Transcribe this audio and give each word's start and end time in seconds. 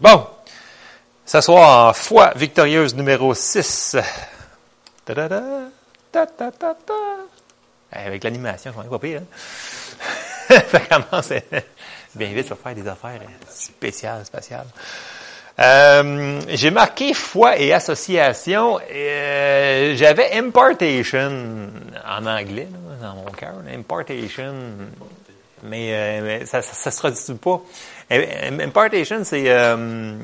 Bon, 0.00 0.26
ce 1.26 1.40
soir, 1.40 1.96
foi 1.96 2.32
victorieuse 2.36 2.94
numéro 2.94 3.34
6. 3.34 3.96
Ta-da-da, 5.04 5.42
ta-ta-ta-ta. 6.12 6.94
Avec 7.92 8.24
l'animation, 8.24 8.72
c'est 8.82 8.90
pas 8.90 8.98
pire. 8.98 9.20
Hein? 10.50 10.60
ça 10.70 10.80
commence 10.80 11.32
bien 12.14 12.32
vite, 12.32 12.48
je 12.48 12.54
faire 12.54 12.74
des 12.74 12.86
affaires 12.86 13.20
spéciales, 13.48 14.24
spatiales. 14.24 14.66
Euh, 15.58 16.40
j'ai 16.48 16.70
marqué 16.70 17.14
foi 17.14 17.58
et 17.58 17.72
association. 17.72 18.78
Euh, 18.92 19.94
J'avais 19.96 20.32
impartation 20.32 21.70
en 22.08 22.26
anglais 22.26 22.68
dans 23.00 23.14
mon 23.14 23.30
cœur. 23.32 23.54
Impartation, 23.72 24.54
mais, 25.64 25.90
euh, 25.92 26.20
mais 26.22 26.46
ça, 26.46 26.62
ça, 26.62 26.74
ça, 26.74 26.90
se 26.90 26.98
traduit 26.98 27.34
pas? 27.40 27.62
Impartation, 28.10 29.24
c'est 29.24 29.44
euh, 29.46 30.16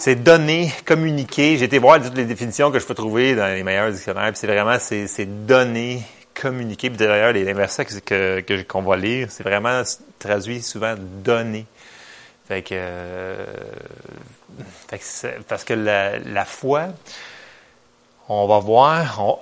c'est 0.00 0.16
donner, 0.16 0.72
communiquer. 0.86 1.58
J'ai 1.58 1.66
été 1.66 1.78
voir 1.78 2.00
toutes 2.02 2.16
les 2.16 2.24
définitions 2.24 2.70
que 2.70 2.78
je 2.78 2.86
peux 2.86 2.94
trouver 2.94 3.34
dans 3.34 3.46
les 3.48 3.62
meilleurs 3.62 3.92
dictionnaires. 3.92 4.30
C'est 4.34 4.46
vraiment 4.46 4.78
c'est 4.78 5.46
donner, 5.46 6.02
communiquer. 6.34 6.88
Puis 6.88 6.96
d'ailleurs, 6.96 7.32
les 7.34 7.52
versets 7.52 7.84
que 7.84 8.62
qu'on 8.62 8.82
que, 8.82 8.88
va 8.88 8.96
lire, 8.96 9.28
c'est 9.30 9.42
vraiment 9.42 9.82
traduit 10.18 10.62
souvent 10.62 10.94
donner. 10.98 11.66
Fait 12.48 12.62
que, 12.62 12.70
euh, 12.72 13.44
fait 14.88 14.98
que 14.98 15.42
parce 15.42 15.64
que 15.64 15.74
la, 15.74 16.18
la, 16.18 16.44
foi, 16.44 16.88
on 18.32 18.46
va 18.46 18.60
voir, 18.60 19.20
on, 19.20 19.38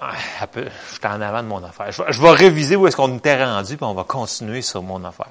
je 0.56 0.60
suis 0.60 1.06
en 1.06 1.20
avant 1.20 1.42
de 1.42 1.48
mon 1.48 1.62
affaire. 1.62 1.92
Je, 1.92 2.22
vais 2.22 2.30
réviser 2.30 2.74
où 2.74 2.86
est-ce 2.86 2.96
qu'on 2.96 3.18
était 3.18 3.44
rendu, 3.44 3.76
puis 3.76 3.84
on 3.84 3.92
va 3.92 4.04
continuer 4.04 4.62
sur 4.62 4.82
mon 4.82 5.04
affaire. 5.04 5.28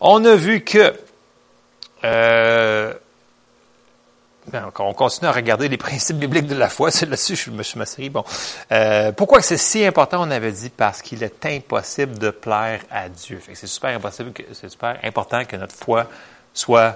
On 0.00 0.24
a 0.24 0.36
vu 0.36 0.60
que 0.60 0.94
euh, 2.04 2.94
ben, 4.46 4.70
on 4.78 4.94
continue 4.94 5.28
à 5.28 5.32
regarder 5.32 5.68
les 5.68 5.76
principes 5.76 6.18
bibliques 6.18 6.46
de 6.46 6.54
la 6.54 6.68
foi. 6.68 6.90
C'est 6.92 7.06
là-dessus 7.06 7.34
je 7.34 7.50
me 7.50 7.64
suis 7.64 7.80
m'assuré. 7.80 8.10
Bon, 8.10 8.24
euh, 8.70 9.10
pourquoi 9.10 9.42
c'est 9.42 9.56
si 9.56 9.84
important 9.84 10.22
On 10.22 10.30
avait 10.30 10.52
dit 10.52 10.70
parce 10.70 11.02
qu'il 11.02 11.24
est 11.24 11.44
impossible 11.44 12.16
de 12.16 12.30
plaire 12.30 12.82
à 12.92 13.08
Dieu. 13.08 13.40
c'est 13.54 13.66
super 13.66 13.90
impossible, 13.90 14.32
c'est 14.52 14.68
super 14.68 15.00
important 15.02 15.44
que 15.44 15.56
notre 15.56 15.74
foi 15.74 16.06
soit 16.54 16.94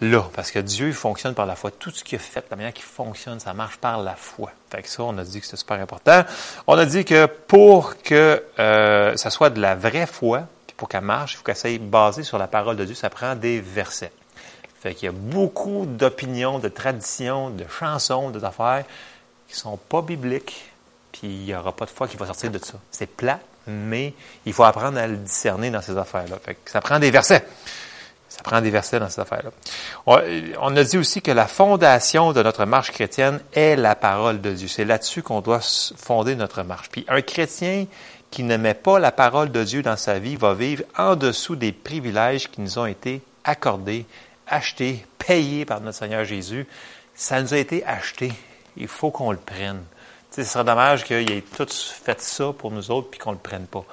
là, 0.00 0.24
parce 0.34 0.50
que 0.50 0.58
Dieu 0.58 0.92
fonctionne 0.92 1.34
par 1.34 1.46
la 1.46 1.56
foi. 1.56 1.70
Tout 1.70 1.90
ce 1.90 2.04
qu'il 2.04 2.16
a 2.16 2.18
fait, 2.20 2.44
la 2.50 2.56
manière 2.56 2.72
qu'il 2.72 2.84
fonctionne, 2.84 3.40
ça 3.40 3.52
marche 3.54 3.76
par 3.76 4.00
la 4.02 4.14
foi. 4.14 4.52
Fait 4.70 4.82
que 4.82 4.88
ça, 4.88 5.02
on 5.02 5.16
a 5.18 5.24
dit 5.24 5.40
que 5.40 5.46
c'est 5.46 5.56
super 5.56 5.80
important. 5.80 6.24
On 6.66 6.78
a 6.78 6.84
dit 6.84 7.04
que 7.04 7.26
pour 7.26 8.00
que 8.02 8.42
euh, 8.58 9.16
ça 9.16 9.30
soit 9.30 9.50
de 9.50 9.60
la 9.60 9.74
vraie 9.74 10.06
foi, 10.06 10.46
puis 10.66 10.74
pour 10.76 10.88
qu'elle 10.88 11.02
marche, 11.02 11.34
il 11.34 11.36
faut 11.36 11.42
qu'elle 11.42 11.56
soit 11.56 11.78
basée 11.78 12.22
sur 12.22 12.38
la 12.38 12.46
parole 12.46 12.76
de 12.76 12.84
Dieu. 12.84 12.94
Ça 12.94 13.10
prend 13.10 13.34
des 13.34 13.60
versets. 13.60 14.12
Fait 14.80 14.94
qu'il 14.94 15.06
y 15.06 15.08
a 15.08 15.12
beaucoup 15.12 15.84
d'opinions, 15.86 16.58
de 16.58 16.68
traditions, 16.68 17.50
de 17.50 17.64
chansons, 17.68 18.30
de 18.30 18.42
affaires 18.42 18.84
qui 19.46 19.56
sont 19.56 19.76
pas 19.76 20.00
bibliques, 20.00 20.70
puis 21.12 21.28
il 21.28 21.44
n'y 21.44 21.54
aura 21.54 21.72
pas 21.72 21.84
de 21.84 21.90
foi 21.90 22.08
qui 22.08 22.16
va 22.16 22.24
sortir 22.24 22.50
de 22.50 22.58
ça. 22.58 22.74
C'est 22.90 23.08
plat, 23.08 23.40
mais 23.66 24.14
il 24.46 24.52
faut 24.54 24.64
apprendre 24.64 24.96
à 24.96 25.06
le 25.06 25.16
discerner 25.16 25.70
dans 25.70 25.82
ces 25.82 25.98
affaires-là. 25.98 26.38
Fait 26.42 26.54
que 26.54 26.70
ça 26.70 26.80
prend 26.80 26.98
des 26.98 27.10
versets. 27.10 27.44
Ça 28.30 28.42
prend 28.44 28.60
des 28.60 28.70
versets 28.70 29.00
dans 29.00 29.08
cette 29.08 29.18
affaire-là. 29.18 29.50
On, 30.06 30.76
a 30.76 30.84
dit 30.84 30.96
aussi 30.96 31.20
que 31.20 31.32
la 31.32 31.48
fondation 31.48 32.32
de 32.32 32.42
notre 32.42 32.64
marche 32.64 32.92
chrétienne 32.92 33.40
est 33.52 33.74
la 33.74 33.96
parole 33.96 34.40
de 34.40 34.52
Dieu. 34.52 34.68
C'est 34.68 34.84
là-dessus 34.84 35.22
qu'on 35.22 35.40
doit 35.40 35.60
fonder 35.96 36.36
notre 36.36 36.62
marche. 36.62 36.88
Puis 36.90 37.04
un 37.08 37.22
chrétien 37.22 37.86
qui 38.30 38.44
ne 38.44 38.56
met 38.56 38.74
pas 38.74 39.00
la 39.00 39.10
parole 39.10 39.50
de 39.50 39.64
Dieu 39.64 39.82
dans 39.82 39.96
sa 39.96 40.20
vie 40.20 40.36
va 40.36 40.54
vivre 40.54 40.84
en 40.96 41.16
dessous 41.16 41.56
des 41.56 41.72
privilèges 41.72 42.48
qui 42.48 42.60
nous 42.60 42.78
ont 42.78 42.86
été 42.86 43.20
accordés 43.42 44.06
acheté, 44.46 45.04
payé 45.18 45.64
par 45.64 45.80
notre 45.80 45.98
Seigneur 45.98 46.24
Jésus. 46.24 46.66
Ça 47.14 47.42
nous 47.42 47.52
a 47.52 47.58
été 47.58 47.84
acheté. 47.84 48.32
Il 48.76 48.88
faut 48.88 49.10
qu'on 49.10 49.32
le 49.32 49.38
prenne. 49.38 49.82
ce 50.30 50.44
serait 50.44 50.64
dommage 50.64 51.04
qu'il 51.04 51.30
ait 51.32 51.42
tout 51.56 51.66
fait 51.68 52.20
ça 52.20 52.52
pour 52.56 52.70
nous 52.70 52.90
autres 52.92 53.10
puis 53.10 53.18
qu'on 53.18 53.32
le 53.32 53.38
prenne 53.38 53.66
pas. 53.66 53.84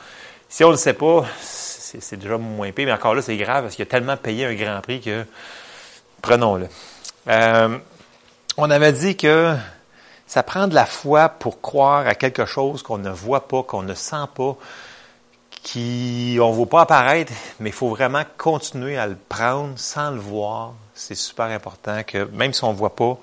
Si 0.50 0.64
on 0.64 0.68
ne 0.68 0.74
le 0.74 0.78
sait 0.78 0.94
pas, 0.94 1.26
c'est 1.42 2.18
déjà 2.18 2.38
moins 2.38 2.72
payé, 2.72 2.86
mais 2.86 2.94
encore 2.94 3.16
là, 3.16 3.22
c'est 3.22 3.38
grave 3.38 3.64
parce 3.64 3.76
qu'il 3.76 3.84
a 3.84 3.88
tellement 3.88 4.18
payé 4.18 4.46
un 4.46 4.54
grand 4.54 4.82
prix 4.82 5.02
que 5.02 5.26
prenons-le. 6.22 6.68
Euh, 7.28 7.78
on 8.58 8.70
avait 8.70 8.94
dit 8.94 9.18
que 9.18 9.56
ça 10.26 10.44
prend 10.44 10.68
de 10.68 10.76
la 10.76 10.86
foi 10.86 11.30
pour 11.30 11.62
croire 11.62 12.08
à 12.08 12.16
quelque 12.16 12.46
chose 12.46 12.82
qu'on 12.82 12.98
ne 12.98 13.10
voit 13.10 13.48
pas, 13.48 13.64
qu'on 13.64 13.84
ne 13.84 13.94
sent 13.94 14.26
pas, 14.36 14.58
qui 15.64 16.38
on 16.42 16.50
ne 16.50 16.56
voit 16.56 16.66
pas 16.70 16.82
apparaître, 16.82 17.34
mais 17.60 17.70
il 17.70 17.74
faut 17.74 17.90
vraiment 17.90 18.24
continuer 18.38 18.98
à 18.98 19.08
le 19.08 19.18
prendre 19.30 19.78
sans 19.78 20.12
le 20.12 20.20
voir. 20.20 20.74
C'est 20.94 21.16
super 21.16 21.46
important 21.46 22.04
que 22.04 22.26
même 22.34 22.54
si 22.54 22.64
on 22.64 22.72
ne 22.72 22.78
voit 22.78 22.96
pas, 22.96 23.18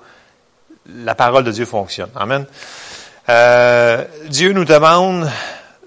la 0.87 1.15
parole 1.15 1.43
de 1.43 1.51
Dieu 1.51 1.65
fonctionne. 1.65 2.11
Amen. 2.15 2.45
Euh, 3.29 4.05
Dieu 4.29 4.53
nous 4.53 4.65
demande 4.65 5.29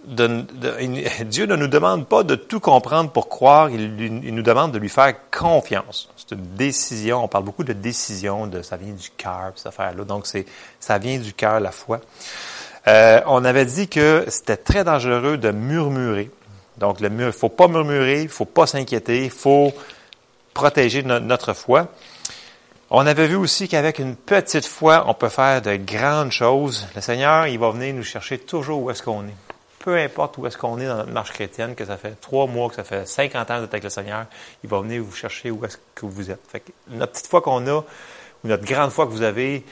Dieu 1.24 1.46
ne 1.46 1.56
nous 1.56 1.66
demande 1.66 2.06
pas 2.06 2.22
de 2.22 2.34
tout 2.34 2.60
comprendre 2.60 3.10
pour 3.10 3.28
croire, 3.28 3.70
il, 3.70 4.34
nous 4.34 4.42
demande 4.42 4.72
de 4.72 4.78
lui 4.78 4.88
faire 4.88 5.14
confiance. 5.30 6.08
C'est 6.16 6.34
une 6.34 6.54
décision, 6.56 7.24
on 7.24 7.28
parle 7.28 7.44
beaucoup 7.44 7.64
de 7.64 7.72
décision, 7.72 8.46
de 8.46 8.62
ça 8.62 8.76
vient 8.76 8.92
du 8.92 9.10
cœur, 9.16 9.52
cette 9.56 9.66
affaire-là. 9.66 10.04
Donc 10.04 10.26
c'est 10.26 10.46
ça 10.80 10.98
vient 10.98 11.18
du 11.18 11.32
cœur 11.32 11.60
la 11.60 11.72
foi. 11.72 12.00
Euh, 12.86 13.20
on 13.26 13.44
avait 13.44 13.66
dit 13.66 13.88
que 13.88 14.24
c'était 14.28 14.56
très 14.56 14.84
dangereux 14.84 15.36
de 15.36 15.50
murmurer. 15.50 16.30
Donc, 16.78 17.00
il 17.00 17.08
ne 17.08 17.30
faut 17.30 17.48
pas 17.48 17.68
murmurer, 17.68 18.20
il 18.20 18.24
ne 18.24 18.28
faut 18.28 18.44
pas 18.44 18.66
s'inquiéter, 18.66 19.24
il 19.24 19.30
faut 19.30 19.72
protéger 20.54 21.02
notre 21.02 21.52
foi. 21.52 21.88
On 22.90 23.06
avait 23.06 23.26
vu 23.26 23.36
aussi 23.36 23.68
qu'avec 23.68 23.98
une 23.98 24.16
petite 24.16 24.64
foi, 24.64 25.04
on 25.06 25.14
peut 25.14 25.28
faire 25.28 25.60
de 25.60 25.76
grandes 25.76 26.30
choses. 26.30 26.86
Le 26.94 27.02
Seigneur, 27.02 27.46
il 27.46 27.58
va 27.58 27.70
venir 27.70 27.92
nous 27.94 28.04
chercher 28.04 28.38
toujours 28.38 28.82
où 28.82 28.90
est-ce 28.90 29.02
qu'on 29.02 29.24
est. 29.24 29.47
Peu 29.78 29.96
importe 29.96 30.38
où 30.38 30.46
est-ce 30.46 30.56
qu'on 30.56 30.78
est 30.80 30.86
dans 30.86 30.96
notre 30.96 31.12
marche 31.12 31.32
chrétienne, 31.32 31.74
que 31.74 31.84
ça 31.84 31.96
fait 31.96 32.20
trois 32.20 32.46
mois, 32.46 32.68
que 32.68 32.74
ça 32.74 32.84
fait 32.84 33.06
50 33.06 33.50
ans 33.50 33.54
que 33.54 33.60
vous 33.60 33.64
avec 33.66 33.84
le 33.84 33.90
Seigneur, 33.90 34.26
il 34.64 34.70
va 34.70 34.80
venir 34.80 35.02
vous 35.02 35.14
chercher 35.14 35.50
où 35.50 35.64
est-ce 35.64 35.78
que 35.94 36.06
vous 36.06 36.30
êtes. 36.30 36.40
Fait 36.48 36.60
que 36.60 36.72
notre 36.88 37.12
petite 37.12 37.28
foi 37.28 37.40
qu'on 37.40 37.66
a, 37.66 37.78
ou 37.78 37.84
notre 38.44 38.64
grande 38.64 38.90
foi 38.90 39.06
que 39.06 39.12
vous 39.12 39.22
avez, 39.22 39.64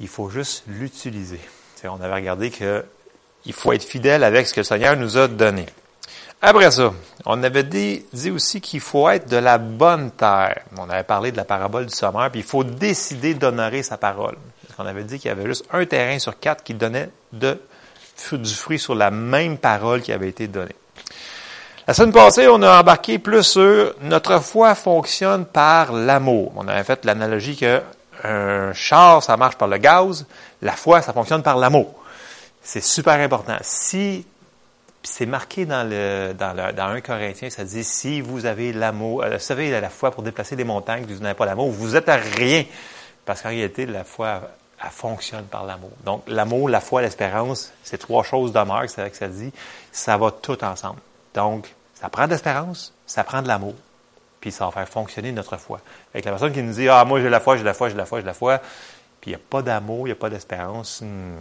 il 0.00 0.08
faut 0.08 0.30
juste 0.30 0.64
l'utiliser. 0.66 1.40
On 1.84 2.00
avait 2.00 2.14
regardé 2.14 2.50
que 2.50 2.84
il 3.44 3.52
faut 3.52 3.72
être 3.72 3.84
fidèle 3.84 4.24
avec 4.24 4.46
ce 4.46 4.54
que 4.54 4.60
le 4.60 4.64
Seigneur 4.64 4.96
nous 4.96 5.16
a 5.16 5.28
donné. 5.28 5.66
Après 6.40 6.70
ça, 6.70 6.92
on 7.26 7.42
avait 7.42 7.64
dit, 7.64 8.04
aussi 8.30 8.60
qu'il 8.60 8.80
faut 8.80 9.08
être 9.08 9.28
de 9.28 9.36
la 9.36 9.58
bonne 9.58 10.12
terre. 10.12 10.62
On 10.76 10.88
avait 10.88 11.02
parlé 11.02 11.32
de 11.32 11.36
la 11.36 11.44
parabole 11.44 11.86
du 11.86 11.94
sommeur, 11.94 12.30
puis 12.30 12.40
il 12.40 12.46
faut 12.46 12.62
décider 12.62 13.34
d'honorer 13.34 13.82
sa 13.82 13.96
parole. 13.96 14.36
Parce 14.76 14.88
avait 14.88 15.02
dit 15.02 15.18
qu'il 15.18 15.28
y 15.28 15.32
avait 15.32 15.46
juste 15.46 15.64
un 15.72 15.84
terrain 15.84 16.18
sur 16.20 16.38
quatre 16.38 16.62
qui 16.62 16.74
donnait 16.74 17.10
de, 17.32 17.58
du 18.32 18.54
fruit 18.54 18.78
sur 18.78 18.94
la 18.94 19.10
même 19.10 19.58
parole 19.58 20.02
qui 20.02 20.12
avait 20.12 20.28
été 20.28 20.46
donnée. 20.46 20.74
La 21.86 21.94
semaine 21.94 22.12
passée, 22.12 22.48
on 22.48 22.60
a 22.62 22.80
embarqué 22.80 23.18
plus 23.18 23.44
sur 23.44 23.94
notre 24.02 24.42
foi 24.42 24.74
fonctionne 24.74 25.46
par 25.46 25.92
l'amour. 25.92 26.52
On 26.56 26.68
avait 26.68 26.84
fait 26.84 27.04
l'analogie 27.04 27.56
que 27.56 27.80
un 28.24 28.72
char, 28.74 29.22
ça 29.22 29.36
marche 29.36 29.56
par 29.56 29.68
le 29.68 29.78
gaz, 29.78 30.26
la 30.60 30.72
foi, 30.72 31.00
ça 31.00 31.12
fonctionne 31.12 31.42
par 31.42 31.56
l'amour. 31.56 31.94
C'est 32.62 32.82
super 32.82 33.14
important. 33.14 33.56
Si 33.62 34.26
c'est 35.02 35.24
marqué 35.26 35.64
dans 35.64 35.88
le 35.88 36.34
dans, 36.38 36.52
le, 36.52 36.72
dans 36.72 36.88
1 36.88 37.00
Corinthien, 37.00 37.48
ça 37.48 37.64
dit 37.64 37.84
si 37.84 38.20
vous 38.20 38.44
avez 38.44 38.72
l'amour, 38.72 39.22
euh, 39.22 39.36
vous 39.36 39.38
savez 39.38 39.70
la 39.80 39.88
foi 39.88 40.10
pour 40.10 40.22
déplacer 40.22 40.56
des 40.56 40.64
montagnes, 40.64 41.06
vous 41.08 41.22
n'avez 41.22 41.34
pas 41.34 41.46
l'amour, 41.46 41.70
vous 41.70 41.96
êtes 41.96 42.08
à 42.08 42.16
rien. 42.16 42.64
Parce 43.24 43.42
qu'en 43.42 43.48
réalité, 43.48 43.86
la 43.86 44.04
foi, 44.04 44.42
elle 44.82 44.90
fonctionne 44.90 45.44
par 45.44 45.64
l'amour. 45.64 45.90
Donc, 46.04 46.22
l'amour, 46.26 46.68
la 46.68 46.80
foi, 46.80 47.02
l'espérance, 47.02 47.72
c'est 47.82 47.98
trois 47.98 48.22
choses 48.22 48.52
d'honneur, 48.52 48.84
c'est 48.88 49.00
vrai 49.00 49.10
que 49.10 49.16
ça 49.16 49.28
dit, 49.28 49.52
ça 49.90 50.16
va 50.16 50.30
tout 50.30 50.62
ensemble. 50.64 51.00
Donc, 51.34 51.74
ça 51.94 52.08
prend 52.08 52.26
de 52.26 52.30
l'espérance, 52.30 52.94
ça 53.06 53.24
prend 53.24 53.42
de 53.42 53.48
l'amour, 53.48 53.74
puis 54.40 54.52
ça 54.52 54.66
va 54.66 54.70
faire 54.70 54.88
fonctionner 54.88 55.32
notre 55.32 55.56
foi. 55.56 55.80
Avec 56.14 56.24
la 56.24 56.32
personne 56.32 56.52
qui 56.52 56.62
nous 56.62 56.74
dit, 56.74 56.88
ah, 56.88 57.04
moi 57.04 57.20
j'ai 57.20 57.28
la 57.28 57.40
foi, 57.40 57.56
j'ai 57.56 57.64
la 57.64 57.74
foi, 57.74 57.88
j'ai 57.88 57.96
la 57.96 58.06
foi, 58.06 58.20
j'ai 58.20 58.26
la 58.26 58.34
foi, 58.34 58.58
puis 59.20 59.30
il 59.32 59.34
n'y 59.34 59.36
a 59.36 59.40
pas 59.50 59.62
d'amour, 59.62 60.06
il 60.06 60.10
n'y 60.10 60.12
a 60.12 60.16
pas 60.16 60.30
d'espérance, 60.30 61.00
hmm, 61.00 61.34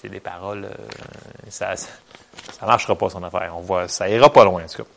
c'est 0.00 0.08
des 0.08 0.20
paroles, 0.20 0.66
euh, 0.66 1.48
ça, 1.50 1.74
ça 1.76 2.66
marchera 2.66 2.94
pas 2.94 3.10
son 3.10 3.22
affaire. 3.24 3.52
On 3.56 3.60
voit, 3.60 3.88
ça 3.88 4.08
ira 4.08 4.32
pas 4.32 4.44
loin 4.44 4.62
en 4.62 4.66
tout 4.68 4.84
cas. 4.84 4.88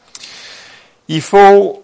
Il 1.08 1.22
faut 1.22 1.84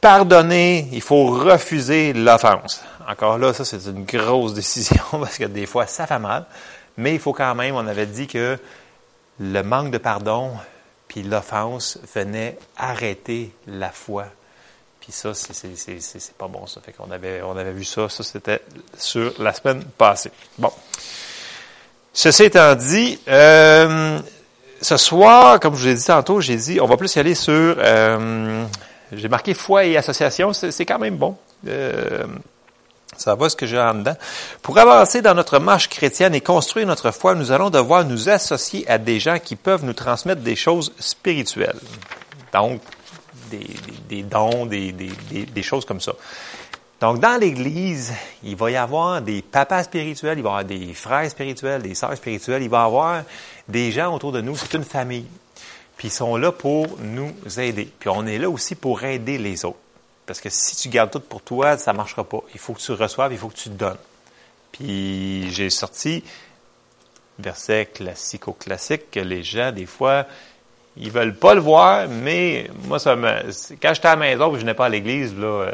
pardonner, 0.00 0.88
il 0.92 1.02
faut 1.02 1.26
refuser 1.26 2.12
l'offense. 2.12 2.82
Encore 3.10 3.38
là, 3.38 3.52
ça 3.52 3.64
c'est 3.64 3.84
une 3.86 4.04
grosse 4.04 4.54
décision 4.62 5.02
parce 5.12 5.36
que 5.36 5.44
des 5.44 5.66
fois 5.66 5.86
ça 5.86 6.06
fait 6.06 6.18
mal, 6.18 6.46
mais 6.96 7.12
il 7.14 7.20
faut 7.20 7.32
quand 7.32 7.54
même, 7.54 7.74
on 7.74 7.86
avait 7.86 8.06
dit 8.06 8.26
que 8.26 8.56
le 9.40 9.62
manque 9.62 9.90
de 9.90 9.98
pardon 9.98 10.52
puis 11.08 11.24
l'offense 11.24 11.98
venait 12.14 12.56
arrêter 12.76 13.50
la 13.66 13.90
foi. 13.90 14.26
Puis 15.00 15.10
ça, 15.10 15.34
c'est 15.34 16.34
pas 16.38 16.46
bon 16.46 16.66
ça. 16.66 16.80
Fait 16.82 16.92
qu'on 16.92 17.10
avait, 17.10 17.42
on 17.42 17.56
avait 17.56 17.72
vu 17.72 17.84
ça, 17.84 18.08
ça 18.08 18.22
c'était 18.22 18.60
sur 18.96 19.32
la 19.40 19.52
semaine 19.54 19.82
passée. 19.82 20.30
Bon. 20.56 20.70
Ceci 22.12 22.44
étant 22.44 22.74
dit, 22.76 23.18
euh, 23.26 24.20
ce 24.80 24.96
soir, 24.96 25.58
comme 25.58 25.74
je 25.74 25.80
vous 25.80 25.86
l'ai 25.86 25.94
dit 25.94 26.04
tantôt, 26.04 26.40
j'ai 26.40 26.56
dit, 26.56 26.80
on 26.80 26.86
va 26.86 26.96
plus 26.96 27.12
y 27.16 27.18
aller 27.18 27.34
sur 27.34 27.52
euh, 27.52 28.64
j'ai 29.10 29.28
marqué 29.28 29.54
foi 29.54 29.84
et 29.84 29.96
association, 29.96 30.52
c'est 30.52 30.86
quand 30.86 30.98
même 30.98 31.16
bon. 31.16 31.36
Euh, 31.66 32.24
ça 33.20 33.34
va 33.34 33.48
ce 33.48 33.56
que 33.56 33.66
j'ai 33.66 33.78
en 33.78 33.94
dedans. 33.94 34.16
Pour 34.62 34.78
avancer 34.78 35.22
dans 35.22 35.34
notre 35.34 35.58
marche 35.58 35.88
chrétienne 35.88 36.34
et 36.34 36.40
construire 36.40 36.86
notre 36.86 37.10
foi, 37.10 37.34
nous 37.34 37.52
allons 37.52 37.70
devoir 37.70 38.04
nous 38.04 38.28
associer 38.28 38.88
à 38.88 38.98
des 38.98 39.20
gens 39.20 39.38
qui 39.38 39.56
peuvent 39.56 39.84
nous 39.84 39.92
transmettre 39.92 40.40
des 40.40 40.56
choses 40.56 40.92
spirituelles. 40.98 41.78
Donc, 42.52 42.80
des, 44.08 44.22
dons, 44.22 44.66
des, 44.66 44.92
des, 44.92 45.62
choses 45.62 45.84
comme 45.84 46.00
ça. 46.00 46.12
Donc, 47.00 47.18
dans 47.18 47.38
l'Église, 47.40 48.12
il 48.42 48.56
va 48.56 48.70
y 48.70 48.76
avoir 48.76 49.20
des 49.20 49.42
papas 49.42 49.84
spirituels, 49.84 50.38
il 50.38 50.42
va 50.42 50.48
y 50.48 50.52
avoir 50.52 50.64
des 50.64 50.94
frères 50.94 51.30
spirituels, 51.30 51.82
des 51.82 51.94
sœurs 51.94 52.16
spirituelles, 52.16 52.62
il 52.62 52.70
va 52.70 52.82
y 52.82 52.86
avoir 52.86 53.22
des 53.68 53.90
gens 53.90 54.14
autour 54.14 54.32
de 54.32 54.40
nous. 54.40 54.56
C'est 54.56 54.74
une 54.74 54.84
famille. 54.84 55.26
Puis 55.96 56.08
ils 56.08 56.12
sont 56.12 56.36
là 56.36 56.52
pour 56.52 56.86
nous 57.02 57.32
aider. 57.58 57.88
Puis 57.98 58.08
on 58.08 58.26
est 58.26 58.38
là 58.38 58.48
aussi 58.48 58.74
pour 58.74 59.04
aider 59.04 59.36
les 59.36 59.64
autres. 59.64 59.78
Parce 60.30 60.40
que 60.40 60.48
si 60.48 60.76
tu 60.76 60.88
gardes 60.90 61.10
tout 61.10 61.18
pour 61.18 61.42
toi, 61.42 61.76
ça 61.76 61.90
ne 61.90 61.96
marchera 61.96 62.22
pas. 62.22 62.38
Il 62.54 62.60
faut 62.60 62.72
que 62.72 62.78
tu 62.78 62.92
reçoives, 62.92 63.32
il 63.32 63.38
faut 63.38 63.48
que 63.48 63.56
tu 63.56 63.68
donnes. 63.68 63.98
Puis 64.70 65.50
j'ai 65.50 65.70
sorti 65.70 66.22
verset 67.40 67.86
classico-classique 67.92 69.10
que 69.10 69.18
les 69.18 69.42
gens, 69.42 69.72
des 69.72 69.86
fois, 69.86 70.26
ils 70.96 71.10
veulent 71.10 71.34
pas 71.34 71.54
le 71.54 71.60
voir, 71.60 72.06
mais 72.08 72.70
moi, 72.84 73.00
ça 73.00 73.16
me, 73.16 73.28
quand 73.82 73.92
j'étais 73.92 74.06
à 74.06 74.10
la 74.10 74.16
maison, 74.18 74.56
je 74.56 74.64
n'ai 74.64 74.74
pas 74.74 74.86
à 74.86 74.88
l'église, 74.88 75.36
là, 75.36 75.72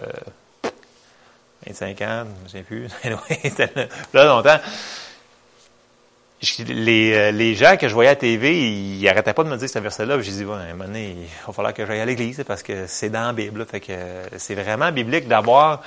25 1.67 2.01
euh, 2.01 2.23
ans, 2.23 2.27
je 2.39 2.45
ne 2.45 2.49
sais 2.49 2.63
plus, 2.63 2.89
là, 4.15 4.25
longtemps, 4.25 4.59
les, 6.69 7.13
euh, 7.15 7.31
les, 7.31 7.55
gens 7.55 7.77
que 7.77 7.89
je 7.89 7.95
voyais 7.95 8.11
à 8.11 8.13
la 8.13 8.17
TV, 8.17 8.59
ils 8.59 9.03
n'arrêtaient 9.03 9.33
pas 9.33 9.45
de 9.45 9.49
me 9.49 9.57
dire 9.57 9.69
ce 9.69 9.79
verset-là. 9.79 10.21
J'ai 10.21 10.33
dit, 10.33 10.45
ouais, 10.45 10.55
à 10.55 10.59
un 10.59 10.73
moment 10.73 10.85
donné, 10.85 11.17
il 11.19 11.47
va 11.47 11.53
falloir 11.53 11.73
que 11.73 11.87
j'aille 11.87 12.01
à 12.01 12.05
l'église 12.05 12.43
parce 12.47 12.63
que 12.63 12.87
c'est 12.87 13.11
dans 13.11 13.27
la 13.27 13.33
Bible. 13.33 13.65
Fait 13.67 13.81
que 13.81 13.93
c'est 14.37 14.55
vraiment 14.55 14.93
biblique 14.93 15.29
d'avoir 15.29 15.83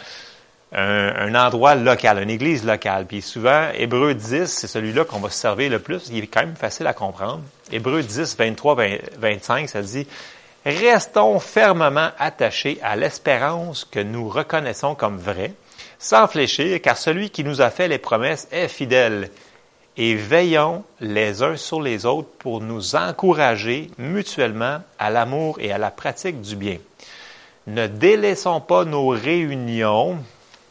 un, 0.71 1.35
endroit 1.35 1.75
local, 1.75 2.21
une 2.21 2.29
église 2.29 2.65
locale. 2.65 3.05
Puis 3.05 3.21
souvent, 3.21 3.69
Hébreu 3.75 4.13
10, 4.13 4.45
c'est 4.45 4.67
celui-là 4.67 5.05
qu'on 5.05 5.19
va 5.19 5.29
se 5.29 5.37
servir 5.37 5.69
le 5.69 5.79
plus. 5.79 6.09
Il 6.11 6.23
est 6.23 6.27
quand 6.27 6.41
même 6.41 6.55
facile 6.55 6.87
à 6.87 6.93
comprendre. 6.93 7.41
Hébreu 7.71 8.01
10, 8.01 8.35
23, 8.37 8.77
25, 9.19 9.69
ça 9.69 9.81
dit, 9.81 10.07
Restons 10.65 11.39
fermement 11.39 12.09
attachés 12.17 12.79
à 12.83 12.95
l'espérance 12.95 13.85
que 13.85 13.99
nous 13.99 14.27
reconnaissons 14.27 14.93
comme 14.93 15.17
vraie, 15.17 15.53
sans 15.97 16.27
fléchir, 16.27 16.81
car 16.81 16.97
celui 16.97 17.29
qui 17.29 17.43
nous 17.43 17.61
a 17.61 17.69
fait 17.69 17.87
les 17.87 17.97
promesses 17.97 18.47
est 18.51 18.67
fidèle 18.67 19.29
et 19.99 20.15
veillons 20.15 20.85
les 21.01 21.43
uns 21.43 21.57
sur 21.57 21.81
les 21.81 22.05
autres 22.05 22.29
pour 22.39 22.61
nous 22.61 22.95
encourager 22.95 23.91
mutuellement 23.97 24.79
à 24.97 25.09
l'amour 25.09 25.57
et 25.59 25.73
à 25.73 25.77
la 25.77 25.91
pratique 25.91 26.39
du 26.39 26.55
bien. 26.55 26.77
Ne 27.67 27.85
délaissons 27.87 28.61
pas 28.61 28.85
nos 28.85 29.09
réunions, 29.09 30.17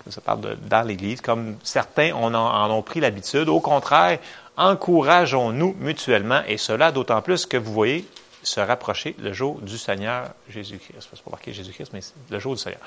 ça 0.08 0.22
parle 0.22 0.56
dans 0.62 0.82
l'Église, 0.82 1.20
comme 1.20 1.58
certains 1.62 2.14
en, 2.14 2.70
ont 2.70 2.82
pris 2.82 3.00
l'habitude. 3.00 3.50
Au 3.50 3.60
contraire, 3.60 4.18
encourageons-nous 4.56 5.76
mutuellement, 5.78 6.40
et 6.48 6.56
cela 6.56 6.90
d'autant 6.90 7.20
plus 7.20 7.44
que 7.44 7.58
vous 7.58 7.72
voyez 7.72 8.06
se 8.42 8.60
rapprocher 8.60 9.14
le 9.18 9.34
jour 9.34 9.60
du 9.60 9.76
Seigneur 9.76 10.30
Jésus-Christ. 10.48 10.94
C'est 11.00 11.22
pas 11.22 11.30
marqué 11.30 11.52
Jésus-Christ, 11.52 11.90
mais 11.92 12.00
le 12.30 12.38
jour 12.38 12.54
du 12.54 12.62
Seigneur. 12.62 12.80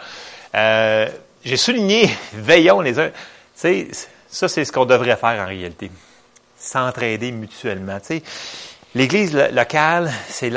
Euh, 0.56 1.08
J'ai 1.46 1.58
souligné, 1.58 2.10
veillons 2.34 2.82
les 2.82 3.00
uns. 3.00 3.12
Ça, 3.54 4.48
c'est 4.48 4.66
ce 4.66 4.72
qu'on 4.72 4.86
devrait 4.86 5.18
faire 5.18 5.40
en 5.40 5.46
réalité 5.46 5.92
s'entraider 6.62 7.32
mutuellement. 7.32 7.98
L'Église 8.94 9.34
locale, 9.34 10.12
c'est 10.30 10.50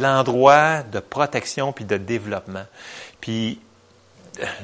l'endroit 0.00 0.82
de 0.82 1.00
protection 1.00 1.72
puis 1.72 1.84
de 1.84 1.96
développement. 1.96 2.64
Puis 3.20 3.60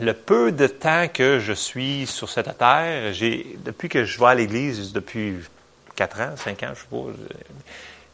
le 0.01 0.13
peu 0.13 0.53
de 0.53 0.67
temps 0.67 1.09
que 1.13 1.41
je 1.41 1.53
suis 1.53 2.07
sur 2.07 2.31
cette 2.31 2.57
terre, 2.59 3.13
j'ai 3.13 3.59
depuis 3.65 3.89
que 3.89 4.05
je 4.05 4.19
vais 4.19 4.27
à 4.27 4.35
l'Église, 4.35 4.93
depuis 4.93 5.37
quatre 5.97 6.21
ans, 6.21 6.35
cinq 6.37 6.63
ans, 6.63 6.73
je 6.75 6.85
pas, 6.85 7.13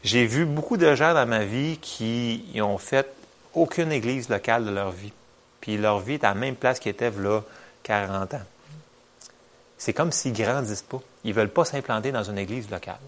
j'ai 0.03 0.25
vu 0.25 0.45
beaucoup 0.45 0.77
de 0.77 0.95
gens 0.95 1.13
dans 1.13 1.27
ma 1.27 1.45
vie 1.45 1.77
qui 1.79 2.59
ont 2.61 2.77
fait 2.77 3.07
aucune 3.53 3.91
Église 3.91 4.29
locale 4.29 4.65
de 4.65 4.71
leur 4.71 4.91
vie. 4.91 5.13
Puis 5.59 5.77
leur 5.77 5.99
vie 5.99 6.13
est 6.13 6.23
à 6.23 6.29
la 6.29 6.35
même 6.35 6.55
place 6.55 6.79
qu'ils 6.79 6.91
étaient 6.91 7.11
là 7.11 7.41
40 7.83 8.33
ans. 8.33 8.41
C'est 9.77 9.93
comme 9.93 10.11
s'ils 10.11 10.33
grandissent 10.33 10.81
pas. 10.81 11.01
Ils 11.23 11.33
veulent 11.33 11.49
pas 11.49 11.65
s'implanter 11.65 12.11
dans 12.11 12.23
une 12.23 12.37
église 12.37 12.69
locale. 12.69 12.99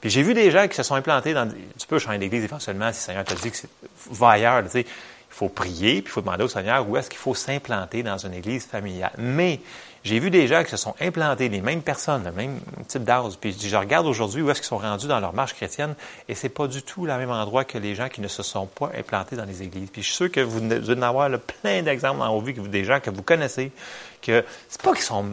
Puis 0.00 0.10
j'ai 0.10 0.22
vu 0.22 0.34
des 0.34 0.50
gens 0.50 0.66
qui 0.66 0.74
se 0.74 0.82
sont 0.82 0.96
implantés 0.96 1.32
dans... 1.32 1.48
Tu 1.78 1.86
peux 1.86 1.98
changer 1.98 2.18
d'église 2.18 2.44
éventuellement 2.44 2.92
si 2.92 2.98
le 2.98 3.04
Seigneur 3.04 3.24
te 3.24 3.34
dit 3.34 3.50
que 3.50 3.56
c'est... 3.56 3.70
Va 4.10 4.30
ailleurs, 4.30 4.62
tu 4.64 4.70
sais. 4.70 4.80
Il 4.80 5.34
faut 5.34 5.48
prier, 5.48 6.02
puis 6.02 6.10
il 6.10 6.12
faut 6.12 6.20
demander 6.20 6.44
au 6.44 6.48
Seigneur 6.48 6.86
où 6.86 6.96
est-ce 6.96 7.08
qu'il 7.08 7.18
faut 7.18 7.34
s'implanter 7.34 8.02
dans 8.02 8.18
une 8.18 8.34
église 8.34 8.66
familiale. 8.66 9.12
Mais 9.16 9.60
j'ai 10.04 10.18
vu 10.18 10.30
des 10.30 10.46
gens 10.46 10.62
qui 10.64 10.70
se 10.70 10.76
sont 10.76 10.94
implantés, 11.00 11.48
les 11.48 11.60
mêmes 11.62 11.80
personnes, 11.80 12.24
le 12.24 12.32
même 12.32 12.60
type 12.88 13.04
d'âge. 13.04 13.34
Puis 13.40 13.56
je 13.58 13.76
regarde 13.76 14.06
aujourd'hui 14.06 14.42
où 14.42 14.50
est-ce 14.50 14.60
qu'ils 14.60 14.68
sont 14.68 14.78
rendus 14.78 15.06
dans 15.06 15.20
leur 15.20 15.32
marche 15.32 15.54
chrétienne, 15.54 15.94
et 16.28 16.34
c'est 16.34 16.48
pas 16.48 16.66
du 16.66 16.82
tout 16.82 17.06
le 17.06 17.16
même 17.16 17.30
endroit 17.30 17.64
que 17.64 17.78
les 17.78 17.94
gens 17.94 18.08
qui 18.08 18.20
ne 18.20 18.28
se 18.28 18.42
sont 18.42 18.66
pas 18.66 18.90
implantés 18.98 19.36
dans 19.36 19.44
les 19.44 19.62
églises. 19.62 19.88
Puis 19.90 20.02
je 20.02 20.08
suis 20.08 20.16
sûr 20.16 20.30
que 20.30 20.40
vous 20.40 20.60
devez 20.60 20.98
en 20.98 21.02
avoir 21.02 21.30
plein 21.38 21.82
d'exemples 21.82 22.18
dans 22.18 22.32
vos 22.32 22.40
vies, 22.40 22.52
des 22.52 22.84
gens 22.84 23.00
que 23.00 23.10
vous 23.10 23.22
connaissez, 23.22 23.72
que 24.20 24.44
c'est 24.68 24.82
pas 24.82 24.92
qu'ils 24.92 25.02
sont, 25.02 25.24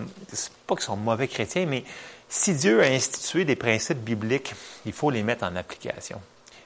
pas 0.65 0.75
qu'ils 0.75 0.85
sont 0.85 0.97
mauvais 0.97 1.27
chrétiens, 1.27 1.65
mais 1.65 1.83
si 2.29 2.53
Dieu 2.53 2.81
a 2.83 2.85
institué 2.85 3.43
des 3.43 3.55
principes 3.55 3.97
bibliques, 3.97 4.53
il 4.85 4.93
faut 4.93 5.09
les 5.09 5.23
mettre 5.23 5.43
en 5.43 5.55
application. 5.55 6.21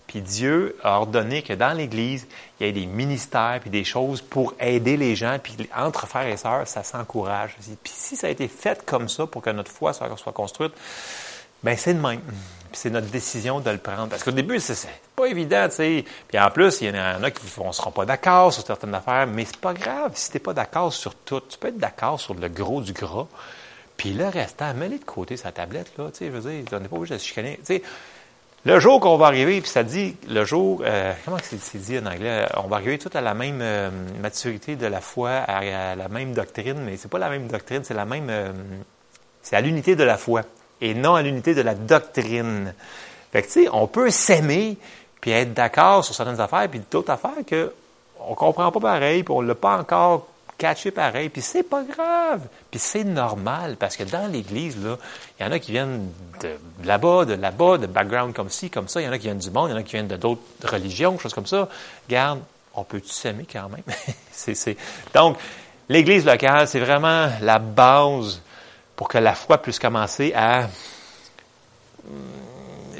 Puis 0.07 0.21
Dieu 0.21 0.75
a 0.83 0.99
ordonné 0.99 1.41
que 1.41 1.53
dans 1.53 1.71
l'Église, 1.71 2.27
il 2.59 2.65
y 2.65 2.69
ait 2.69 2.73
des 2.73 2.85
ministères, 2.85 3.59
puis 3.61 3.69
des 3.69 3.85
choses 3.85 4.21
pour 4.21 4.53
aider 4.59 4.97
les 4.97 5.15
gens, 5.15 5.39
puis 5.41 5.55
entre 5.75 6.05
frères 6.05 6.27
et 6.27 6.37
sœurs, 6.37 6.67
ça 6.67 6.83
s'encourage. 6.83 7.55
Puis 7.81 7.93
si 7.95 8.15
ça 8.17 8.27
a 8.27 8.29
été 8.29 8.47
fait 8.49 8.85
comme 8.85 9.07
ça 9.07 9.25
pour 9.25 9.41
que 9.41 9.49
notre 9.49 9.71
foi 9.71 9.93
soit, 9.93 10.09
construite, 10.33 10.73
ben 11.63 11.77
c'est 11.77 11.93
de 11.93 11.99
même. 11.99 12.19
Puis 12.19 12.81
c'est 12.81 12.89
notre 12.89 13.07
décision 13.07 13.61
de 13.61 13.69
le 13.69 13.77
prendre. 13.77 14.09
Parce 14.09 14.23
qu'au 14.23 14.31
début, 14.31 14.59
c'est 14.59 14.75
pas 15.15 15.27
évident, 15.27 15.67
tu 15.69 15.75
sais. 15.75 16.05
Puis 16.27 16.37
en 16.37 16.51
plus, 16.51 16.81
il 16.81 16.93
y 16.93 16.99
en 16.99 17.23
a 17.23 17.31
qui 17.31 17.45
ne 17.45 17.71
seront 17.71 17.91
pas 17.91 18.05
d'accord 18.05 18.51
sur 18.51 18.65
certaines 18.65 18.93
affaires, 18.93 19.27
mais 19.27 19.45
c'est 19.45 19.57
pas 19.57 19.73
grave 19.73 20.11
si 20.15 20.29
tu 20.29 20.37
n'es 20.37 20.41
pas 20.41 20.53
d'accord 20.53 20.91
sur 20.91 21.15
tout. 21.15 21.39
Tu 21.39 21.57
peux 21.57 21.69
être 21.69 21.77
d'accord 21.77 22.19
sur 22.19 22.33
le 22.33 22.49
gros 22.49 22.81
du 22.81 22.91
gras. 22.91 23.27
Puis 24.03 24.11
le 24.11 24.27
restant, 24.27 24.73
mets-le 24.73 24.99
de 24.99 25.05
côté 25.05 25.37
sa 25.37 25.53
tablette, 25.53 25.97
là, 25.97 26.09
tu 26.11 26.17
sais, 26.17 26.25
je 26.25 26.31
veux 26.31 26.51
dire, 26.51 26.65
on 26.73 26.79
n'est 26.81 26.89
pas 26.89 26.97
obligé 26.97 27.13
de 27.13 27.19
se 27.19 27.25
chicaner. 27.25 27.57
Tu 27.59 27.75
sais, 27.75 27.83
le 28.65 28.77
jour 28.77 28.99
qu'on 28.99 29.15
va 29.15 29.27
arriver, 29.27 29.61
puis 29.61 29.69
ça 29.69 29.81
dit, 29.83 30.17
le 30.27 30.43
jour, 30.43 30.81
euh, 30.83 31.13
comment 31.23 31.37
c'est 31.41 31.77
dit 31.77 31.97
en 31.99 32.05
anglais, 32.07 32.45
on 32.57 32.67
va 32.67 32.75
arriver 32.75 32.97
tout 32.97 33.09
à 33.13 33.21
la 33.21 33.33
même 33.33 33.59
euh, 33.61 33.89
maturité 34.21 34.75
de 34.75 34.87
la 34.87 34.99
foi, 34.99 35.29
à, 35.29 35.95
la 35.95 36.09
même 36.09 36.33
doctrine, 36.33 36.81
mais 36.83 36.97
c'est 36.97 37.07
pas 37.07 37.17
la 37.17 37.29
même 37.29 37.47
doctrine, 37.47 37.85
c'est 37.85 37.93
la 37.93 38.03
même, 38.03 38.27
euh, 38.29 38.51
c'est 39.41 39.55
à 39.55 39.61
l'unité 39.61 39.95
de 39.95 40.03
la 40.03 40.17
foi, 40.17 40.41
et 40.81 40.93
non 40.95 41.15
à 41.15 41.21
l'unité 41.21 41.55
de 41.55 41.61
la 41.61 41.73
doctrine. 41.73 42.73
Fait 43.31 43.41
que, 43.41 43.47
tu 43.47 43.53
sais, 43.53 43.69
on 43.71 43.87
peut 43.87 44.09
s'aimer, 44.09 44.75
puis 45.21 45.31
être 45.31 45.53
d'accord 45.53 46.03
sur 46.03 46.13
certaines 46.13 46.41
affaires, 46.41 46.67
puis 46.67 46.81
d'autres 46.91 47.11
affaires 47.13 47.45
que 47.47 47.71
on 48.19 48.35
comprend 48.35 48.69
pas 48.69 48.81
pareil, 48.81 49.23
puis 49.23 49.33
on 49.33 49.39
l'a 49.39 49.55
pas 49.55 49.77
encore 49.77 50.27
catché 50.57 50.91
pareil, 50.91 51.29
puis 51.29 51.41
c'est 51.41 51.63
pas 51.63 51.83
grave, 51.83 52.41
puis 52.71 52.79
c'est 52.79 53.03
normal, 53.03 53.77
parce 53.77 53.95
que 53.95 54.03
dans 54.03 54.31
l'Église, 54.31 54.77
il 55.39 55.43
y 55.43 55.47
en 55.47 55.51
a 55.51 55.59
qui 55.59 55.71
viennent 55.71 56.09
de 56.41 56.55
là-bas, 56.83 57.25
de 57.25 57.33
là-bas, 57.33 57.77
de 57.77 57.87
background 57.87 58.33
comme 58.33 58.49
ci, 58.49 58.69
comme 58.69 58.87
ça, 58.87 59.01
il 59.01 59.05
y 59.05 59.07
en 59.07 59.11
a 59.11 59.17
qui 59.17 59.25
viennent 59.25 59.37
du 59.37 59.51
monde, 59.51 59.69
il 59.69 59.73
y 59.73 59.75
en 59.75 59.79
a 59.79 59.83
qui 59.83 59.93
viennent 59.93 60.07
de 60.07 60.17
d'autres 60.17 60.41
religions, 60.63 61.17
choses 61.19 61.33
comme 61.33 61.47
ça. 61.47 61.67
Garde, 62.09 62.41
on 62.75 62.83
peut 62.83 63.01
s'aimer 63.05 63.45
quand 63.51 63.69
même? 63.69 64.75
Donc, 65.13 65.37
l'Église 65.89 66.25
locale, 66.25 66.67
c'est 66.67 66.79
vraiment 66.79 67.29
la 67.41 67.59
base 67.59 68.41
pour 68.95 69.07
que 69.07 69.17
la 69.17 69.35
foi 69.35 69.57
puisse 69.57 69.79
commencer 69.79 70.33
à 70.35 70.67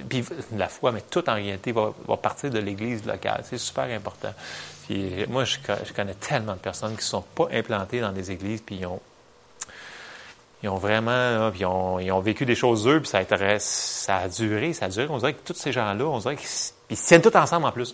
puis 0.10 0.24
la 0.56 0.68
foi, 0.68 0.92
mais 0.92 1.02
tout 1.02 1.28
en 1.30 1.34
réalité 1.34 1.72
va, 1.72 1.94
va 2.08 2.18
partir 2.18 2.50
de 2.50 2.60
l'Église 2.60 3.06
locale. 3.06 3.44
C'est 3.44 3.58
super 3.58 3.86
important. 3.86 4.34
Puis 4.86 5.26
moi, 5.30 5.46
je, 5.46 5.58
connais 5.96 6.14
tellement 6.16 6.54
de 6.54 6.60
personnes 6.60 6.92
qui 6.92 6.98
ne 6.98 7.02
sont 7.02 7.22
pas 7.22 7.48
implantées 7.52 8.02
dans 8.02 8.12
des 8.12 8.32
églises, 8.32 8.62
puis 8.62 8.78
ils 8.82 8.86
ont, 8.86 9.00
ils 10.62 10.70
ont 10.70 10.78
vraiment, 10.78 11.50
puis 11.52 11.62
ils, 11.62 11.66
ont, 11.66 12.00
ils 12.00 12.12
ont, 12.12 12.20
vécu 12.20 12.46
des 12.46 12.56
choses 12.56 12.88
eux, 12.88 13.00
puis 13.00 13.10
ça, 13.10 13.20
a, 13.20 13.60
ça 13.60 14.28
duré, 14.28 14.74
ça 14.74 14.86
a 14.86 14.90
duré. 14.90 15.08
On 15.10 15.18
dirait 15.18 15.34
que 15.34 15.42
tous 15.46 15.58
ces 15.58 15.72
gens-là, 15.72 16.06
on 16.06 16.18
dirait 16.20 16.36
qu'ils 16.36 16.98
se 16.98 17.08
tiennent 17.08 17.22
tous 17.22 17.36
ensemble 17.38 17.66
en 17.66 17.72
plus. 17.72 17.94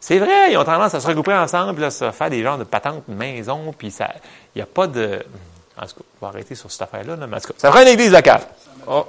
C'est 0.00 0.18
vrai, 0.18 0.52
ils 0.52 0.56
ont 0.58 0.64
tendance 0.64 0.94
à 0.94 1.00
se 1.00 1.06
regrouper 1.06 1.34
ensemble, 1.34 1.74
puis 1.74 1.84
à 1.84 2.12
faire 2.12 2.30
des 2.30 2.42
genres 2.42 2.58
de 2.58 2.64
patentes 2.64 3.08
maison, 3.08 3.74
puis 3.76 3.90
ça, 3.90 4.10
il 4.54 4.58
n'y 4.58 4.62
a 4.62 4.66
pas 4.66 4.86
de... 4.86 5.24
En 5.76 5.86
tout 5.86 5.94
cas, 5.96 6.02
on 6.20 6.26
va 6.26 6.28
arrêter 6.28 6.54
sur 6.54 6.70
cette 6.70 6.82
affaire-là, 6.82 7.16
mais 7.16 7.36
en 7.36 7.40
tout 7.40 7.48
cas, 7.48 7.54
ça 7.58 7.70
prend 7.70 7.82
une 7.82 7.88
église 7.88 8.12
locale. 8.12 8.42
Oh. 8.86 9.06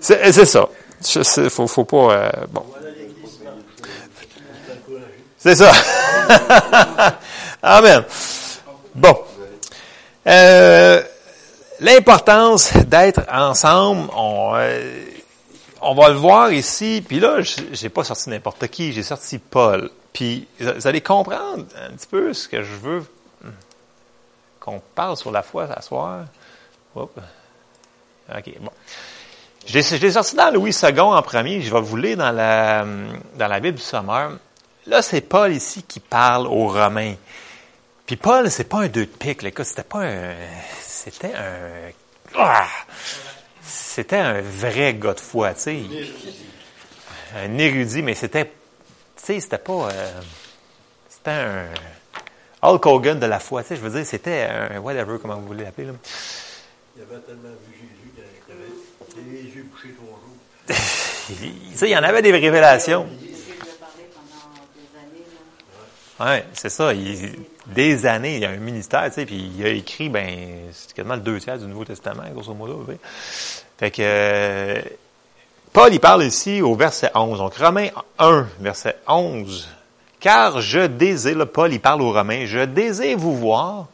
C'est 0.00 0.32
ça. 0.32 0.68
Il 1.16 1.50
faut, 1.50 1.66
faut 1.66 1.84
pas... 1.84 2.12
Euh, 2.12 2.30
bon. 2.50 2.64
C'est 5.46 5.54
ça. 5.54 5.70
Amen. 7.62 8.02
Bon. 8.96 9.16
Euh, 10.26 11.00
l'importance 11.78 12.76
d'être 12.78 13.20
ensemble, 13.30 14.10
on, 14.16 14.54
euh, 14.56 15.04
on 15.82 15.94
va 15.94 16.08
le 16.08 16.16
voir 16.16 16.50
ici, 16.50 17.00
puis 17.06 17.20
là, 17.20 17.42
j'ai 17.42 17.88
pas 17.90 18.02
sorti 18.02 18.28
n'importe 18.28 18.66
qui, 18.66 18.92
j'ai 18.92 19.04
sorti 19.04 19.38
Paul. 19.38 19.88
Puis 20.12 20.48
vous 20.58 20.84
allez 20.84 21.00
comprendre 21.00 21.64
un 21.80 21.92
petit 21.92 22.08
peu 22.08 22.34
ce 22.34 22.48
que 22.48 22.64
je 22.64 22.74
veux 22.74 23.04
qu'on 24.58 24.82
parle 24.96 25.16
sur 25.16 25.30
la 25.30 25.44
foi 25.44 25.68
ce 25.76 25.86
soir. 25.86 26.24
OK, 26.96 27.06
bon. 28.58 28.72
J'ai 29.64 30.10
sorti 30.10 30.34
dans 30.34 30.50
Louis 30.50 30.76
II 30.82 30.98
en 30.98 31.22
premier, 31.22 31.60
je 31.60 31.72
vais 31.72 31.80
vous 31.80 31.96
lire 31.96 32.16
dans 32.16 32.32
la, 32.32 32.84
dans 33.36 33.46
la 33.46 33.60
Bible 33.60 33.78
du 33.78 33.84
Sommeur. 33.84 34.32
Là, 34.86 35.02
c'est 35.02 35.20
Paul 35.20 35.52
ici 35.52 35.82
qui 35.82 36.00
parle 36.00 36.46
aux 36.46 36.68
Romains. 36.68 37.14
Puis 38.06 38.16
Paul, 38.16 38.50
c'est 38.50 38.68
pas 38.68 38.82
un 38.82 38.88
deux 38.88 39.06
de 39.06 39.10
pique, 39.10 39.42
là. 39.42 39.50
C'était 39.64 39.82
pas 39.82 40.06
un. 40.06 40.34
C'était 40.80 41.34
un. 41.34 41.90
Ah! 42.36 42.68
c'était 43.66 44.16
un 44.16 44.40
vrai 44.40 44.94
gars 44.94 45.14
de 45.14 45.20
foi, 45.20 45.54
tu 45.54 45.60
sais. 45.60 45.82
Un 47.36 47.58
érudit, 47.58 48.02
mais 48.02 48.14
c'était. 48.14 48.44
Tu 48.44 48.52
sais, 49.16 49.40
c'était 49.40 49.58
pas. 49.58 49.88
Euh, 49.90 50.20
c'était 51.08 51.30
un. 51.30 51.64
Hulk 52.62 52.86
Hogan 52.86 53.18
de 53.18 53.26
la 53.26 53.40
foi, 53.40 53.62
tu 53.62 53.70
sais, 53.70 53.76
je 53.76 53.80
veux 53.80 53.90
dire, 53.90 54.06
c'était 54.06 54.48
un. 54.48 54.78
Whatever, 54.78 55.18
comment 55.20 55.36
vous 55.36 55.46
voulez 55.46 55.64
l'appeler, 55.64 55.88
là. 55.88 55.92
Il 56.96 57.02
avait 57.02 57.20
tellement 57.22 57.48
vu 57.66 57.74
Jésus 57.74 58.12
qu'il 58.14 58.54
avait 58.54 59.42
les 59.42 59.56
yeux 59.56 59.66
bouchés 59.70 59.94
son 59.98 60.06
jour. 60.06 60.36
tu 61.72 61.76
sais, 61.76 61.88
il 61.88 61.92
y 61.92 61.96
en 61.96 62.02
avait 62.04 62.22
des 62.22 62.32
révélations. 62.32 63.08
Oui, 66.18 66.38
c'est 66.54 66.70
ça. 66.70 66.94
Il, 66.94 67.34
des 67.66 68.06
années, 68.06 68.36
il 68.36 68.42
y 68.42 68.44
a 68.46 68.50
un 68.50 68.56
ministère, 68.56 69.04
tu 69.06 69.12
sais, 69.12 69.26
puis 69.26 69.50
il 69.58 69.66
a 69.66 69.68
écrit, 69.68 70.08
ben, 70.08 70.70
c'est 70.72 70.94
quasiment 70.94 71.16
le 71.16 71.20
deux 71.20 71.38
tiers 71.40 71.58
du 71.58 71.66
Nouveau 71.66 71.84
Testament, 71.84 72.22
grosso 72.32 72.54
modo. 72.54 72.86
Fait 73.78 73.90
que, 73.90 74.82
Paul, 75.72 75.92
il 75.92 76.00
parle 76.00 76.24
ici 76.24 76.62
au 76.62 76.74
verset 76.74 77.10
11. 77.14 77.38
Donc, 77.38 77.54
Romains 77.56 77.88
1, 78.18 78.46
verset 78.60 78.96
11. 79.06 79.68
Car 80.20 80.60
je 80.60 80.86
désire, 80.86 81.46
Paul, 81.50 81.72
il 81.72 81.80
parle 81.80 82.02
aux 82.02 82.12
Romains, 82.12 82.46
je 82.46 82.60
désire 82.64 83.18
vous 83.18 83.36
voir 83.36 83.88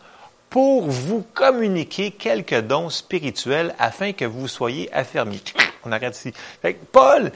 pour 0.49 0.83
vous 0.83 1.25
communiquer 1.35 2.11
quelques 2.11 2.61
dons 2.61 2.91
spirituels 2.91 3.75
afin 3.79 4.13
que 4.13 4.27
vous 4.27 4.47
soyez 4.47 4.93
affermis. 4.93 5.43
On 5.85 5.91
arrête 5.91 6.17
ici. 6.17 6.33
Fait 6.61 6.75
que 6.75 6.85
Paul, 6.93 7.33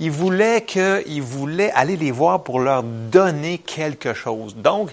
il 0.00 0.10
voulait 0.10 0.62
que, 0.62 1.02
il 1.06 1.22
voulait 1.22 1.70
aller 1.72 1.96
les 1.96 2.10
voir 2.10 2.42
pour 2.42 2.60
leur 2.60 2.82
donner 2.82 3.58
quelque 3.58 4.14
chose. 4.14 4.56
Donc, 4.56 4.90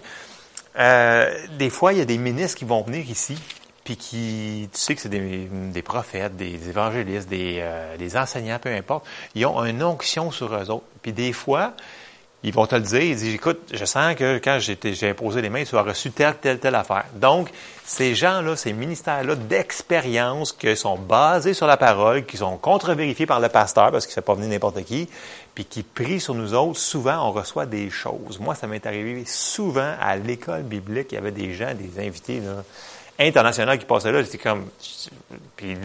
euh, 0.78 1.32
des 1.58 1.70
fois, 1.70 1.94
il 1.94 2.00
y 2.00 2.02
a 2.02 2.06
des 2.06 2.18
ministres 2.18 2.58
qui 2.58 2.66
vont 2.66 2.82
venir 2.82 3.10
ici, 3.10 3.38
puis 3.84 3.98
qui, 3.98 4.70
tu 4.74 4.80
sais 4.80 4.96
que 4.96 5.02
c'est 5.02 5.10
des, 5.10 5.82
prophètes, 5.84 6.36
des 6.36 6.70
évangélistes, 6.70 7.30
des, 7.30 7.60
euh, 7.60 7.98
des 7.98 8.18
enseignants, 8.18 8.60
peu 8.60 8.74
importe, 8.74 9.06
ils 9.36 9.46
ont 9.46 9.64
une 9.64 9.84
onction 9.84 10.32
sur 10.32 10.54
eux 10.56 10.70
autres. 10.70 10.86
Puis 11.02 11.14
des 11.14 11.34
fois, 11.34 11.74
ils 12.46 12.54
vont 12.54 12.68
te 12.68 12.76
le 12.76 12.82
dire, 12.82 13.02
ils 13.02 13.16
disent, 13.16 13.34
écoute, 13.34 13.60
je 13.74 13.86
sens 13.86 14.14
que 14.14 14.38
quand 14.38 14.60
j'ai 14.60 15.10
imposé 15.10 15.42
les 15.42 15.50
mains, 15.50 15.64
tu 15.64 15.76
as 15.76 15.82
reçu 15.82 16.12
telle, 16.12 16.36
telle, 16.36 16.60
telle 16.60 16.76
affaire. 16.76 17.06
Donc, 17.16 17.50
ces 17.84 18.14
gens-là, 18.14 18.56
ces 18.56 18.72
ministères-là 18.72 19.34
d'expérience 19.34 20.52
qui 20.52 20.78
sont 20.78 20.96
basés 20.96 21.56
sur 21.56 21.66
la 21.66 21.76
parole, 21.76 22.24
qui 22.24 22.38
sont 22.38 22.56
contre-vérifiés 22.58 23.26
par 23.26 23.40
le 23.40 23.50
pasteur, 23.50 23.92
parce 23.92 24.06
qu'il 24.06 24.12
ne 24.12 24.16
fait 24.16 24.22
pas 24.22 24.36
venir 24.36 24.50
n'importe 24.50 24.84
qui, 24.84 25.10
puis 25.56 25.66
qui 25.66 25.82
prient 25.82 26.20
sur 26.20 26.36
nous 26.36 26.54
autres, 26.54 26.80
souvent, 26.80 27.28
on 27.28 27.32
reçoit 27.32 27.66
des 27.66 27.90
choses. 27.90 28.40
Moi, 28.40 28.54
ça 28.54 28.68
m'est 28.68 28.86
arrivé 28.86 29.24
souvent 29.26 29.96
à 30.00 30.16
l'école 30.16 30.62
biblique, 30.62 31.08
il 31.14 31.16
y 31.16 31.18
avait 31.18 31.32
des 31.32 31.52
gens, 31.56 31.74
des 31.74 32.06
invités 32.06 32.44
internationaux 33.18 33.76
qui 33.76 33.86
passaient 33.86 34.12
là, 34.12 34.22
j'étais 34.22 34.38
comme... 34.38 34.68
Puis, 35.56 35.76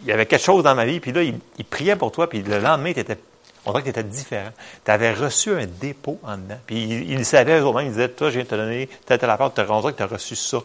il 0.00 0.08
y 0.08 0.12
avait 0.12 0.24
quelque 0.24 0.42
chose 0.42 0.64
dans 0.64 0.74
ma 0.74 0.86
vie, 0.86 0.98
puis 0.98 1.12
là, 1.12 1.22
ils 1.22 1.38
il 1.58 1.64
priaient 1.66 1.96
pour 1.96 2.10
toi, 2.10 2.26
puis 2.26 2.42
le 2.42 2.58
lendemain, 2.58 2.94
tu 2.94 3.00
étais 3.00 3.18
on 3.64 3.70
dirait 3.70 3.82
que 3.82 3.90
tu 3.90 3.90
étais 3.90 4.02
différent. 4.02 4.50
Tu 4.84 4.90
avais 4.90 5.12
reçu 5.12 5.52
un 5.52 5.66
dépôt 5.66 6.18
en 6.22 6.36
dedans. 6.36 6.58
Puis 6.66 6.82
il, 6.82 7.10
il 7.10 7.24
savait 7.24 7.60
eux-mêmes, 7.60 7.86
il 7.86 7.92
disait, 7.92 8.08
toi, 8.08 8.28
je 8.28 8.34
viens 8.34 8.44
de 8.44 8.48
te 8.48 8.54
donner 8.54 8.88
telle, 9.06 9.18
telle 9.18 9.30
affaire, 9.30 9.50
on 9.70 9.80
dirait 9.80 9.92
que 9.92 9.98
tu 9.98 10.02
as 10.02 10.06
reçu 10.06 10.36
ça. 10.36 10.58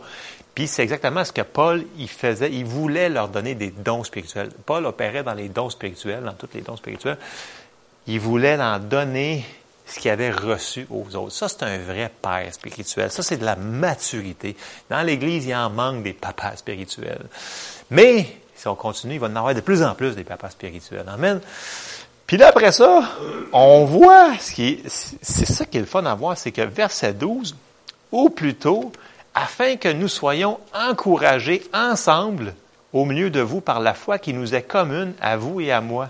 Puis 0.56 0.68
c'est 0.68 0.82
exactement 0.82 1.24
ce 1.24 1.32
que 1.32 1.44
Paul, 1.44 1.86
il 2.00 2.10
faisait. 2.10 2.51
Il 2.51 2.66
voulait 2.66 3.10
leur 3.10 3.27
donner 3.27 3.54
des 3.54 3.70
dons 3.70 4.04
spirituels. 4.04 4.50
Paul 4.66 4.88
opérait 4.88 5.22
dans 5.22 5.36
les 5.36 5.50
dons 5.50 5.70
spirituels, 5.70 6.24
dans 6.24 6.34
tous 6.34 6.50
les 6.56 6.62
dons 6.62 6.75
spirituels. 6.75 7.20
Il 8.08 8.20
voulait 8.20 8.60
en 8.60 8.80
donner 8.80 9.46
ce 9.86 10.00
qu'il 10.00 10.10
avait 10.10 10.32
reçu 10.32 10.88
aux 10.89 11.16
autres. 11.16 11.32
Ça, 11.32 11.48
c'est 11.48 11.63
un 11.63 11.77
vrai 11.77 12.12
père 12.22 12.51
spirituel. 12.51 13.12
Ça, 13.12 13.22
c'est 13.22 13.38
de 13.38 13.46
la 13.46 13.56
maturité. 13.56 14.58
Dans 14.89 15.01
l'Église, 15.01 15.46
il 15.46 15.54
en 15.54 15.70
manque 15.70 16.04
des 16.04 16.13
papas 16.13 16.56
spirituels. 16.56 17.27
Mais, 17.92 18.27
si 18.56 18.68
on 18.68 18.75
continue, 18.75 19.13
il 19.13 19.20
va 19.20 19.27
en 19.27 19.36
avoir 19.36 19.54
de 19.54 19.62
plus 19.62 19.84
en 19.84 19.94
plus 19.94 20.16
des 20.16 20.24
papas 20.24 20.50
spirituels. 20.50 21.06
Amen. 21.08 21.39
Puis 22.27 22.36
là, 22.36 22.50
après 22.50 22.74
ça, 22.74 23.03
on 23.53 23.86
voit, 23.86 24.38
ce 24.38 24.51
qui 24.51 24.84
c'est 24.88 25.46
ça 25.46 25.65
qui 25.65 25.77
est 25.77 25.81
le 25.81 25.88
fun 25.88 26.05
à 26.05 26.13
voir, 26.13 26.38
c'est 26.38 26.51
que 26.51 26.62
verset 26.62 27.13
12, 27.13 27.55
ou 28.12 28.29
plutôt, 28.29 28.91
afin 29.34 29.77
que 29.77 29.88
nous 29.88 30.10
soyons 30.10 30.60
encouragés 30.74 31.63
ensemble 31.74 32.53
au 32.91 33.05
milieu 33.05 33.29
de 33.29 33.39
vous 33.39 33.62
par 33.62 33.79
la 33.79 33.93
foi 33.93 34.19
qui 34.19 34.34
nous 34.34 34.55
est 34.55 34.63
commune 34.63 35.13
à 35.22 35.38
vous 35.38 35.62
et 35.62 35.72
à 35.72 35.79
moi. 35.79 36.10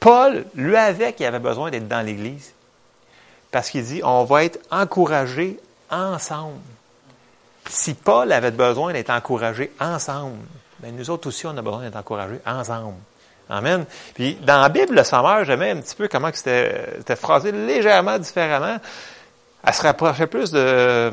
Paul, 0.00 0.44
lui 0.56 0.76
avec, 0.76 1.20
il 1.20 1.26
avait 1.26 1.38
besoin 1.38 1.70
d'être 1.70 1.86
dans 1.86 2.04
l'Église. 2.04 2.52
Parce 3.52 3.70
qu'il 3.70 3.84
dit, 3.84 4.00
on 4.02 4.24
va 4.24 4.44
être 4.44 4.58
encouragés 4.70 5.60
ensemble. 5.90 6.58
Si 7.68 7.94
Paul 7.94 8.32
avait 8.32 8.50
besoin 8.50 8.92
d'être 8.92 9.10
encouragé 9.10 9.70
ensemble, 9.78 10.38
ben 10.80 10.96
nous 10.96 11.10
autres 11.10 11.28
aussi, 11.28 11.46
on 11.46 11.56
a 11.56 11.62
besoin 11.62 11.82
d'être 11.82 11.96
encouragés 11.96 12.40
ensemble. 12.44 12.96
Amen. 13.48 13.84
Puis 14.14 14.36
dans 14.42 14.60
la 14.60 14.68
Bible, 14.68 14.94
le 14.94 15.04
Sommeur, 15.04 15.44
j'aimais 15.44 15.70
un 15.70 15.76
petit 15.76 15.94
peu 15.94 16.08
comment 16.08 16.30
c'était 16.32 17.16
phrasé 17.16 17.52
légèrement 17.52 18.18
différemment. 18.18 18.78
Elle 19.66 19.74
se 19.74 19.82
rapprochait 19.82 20.26
plus 20.26 20.50
de... 20.50 21.10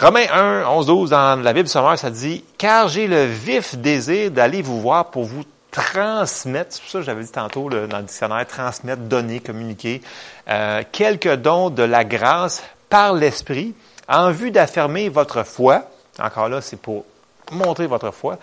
Romains 0.00 0.26
1, 0.32 0.66
11, 0.66 0.86
12, 0.86 1.10
dans 1.10 1.40
la 1.40 1.52
Bible 1.52 1.68
Sommeur, 1.68 1.96
ça 1.96 2.10
dit 2.10 2.44
«Car 2.58 2.88
j'ai 2.88 3.06
le 3.06 3.24
vif 3.24 3.76
désir 3.76 4.30
d'aller 4.30 4.60
vous 4.60 4.80
voir 4.80 5.10
pour 5.10 5.24
vous 5.24 5.44
transmettre, 5.70 6.72
c'est 6.72 6.82
pour 6.82 6.90
ça 6.90 6.98
que 6.98 7.04
j'avais 7.04 7.22
dit 7.22 7.32
tantôt 7.32 7.68
dans 7.68 7.98
le 7.98 8.02
dictionnaire, 8.04 8.46
transmettre, 8.46 9.02
donner, 9.02 9.40
communiquer, 9.40 10.02
euh, 10.48 10.82
quelques 10.92 11.34
dons 11.34 11.70
de 11.70 11.82
la 11.82 12.04
grâce 12.04 12.62
par 12.88 13.12
l'Esprit 13.12 13.74
en 14.08 14.30
vue 14.30 14.50
d'affirmer 14.50 15.08
votre 15.08 15.42
foi. 15.42 15.84
Encore 16.20 16.48
là, 16.48 16.60
c'est 16.60 16.76
pour 16.76 17.04
montrer 17.50 17.86
votre 17.86 18.12
foi. 18.12 18.38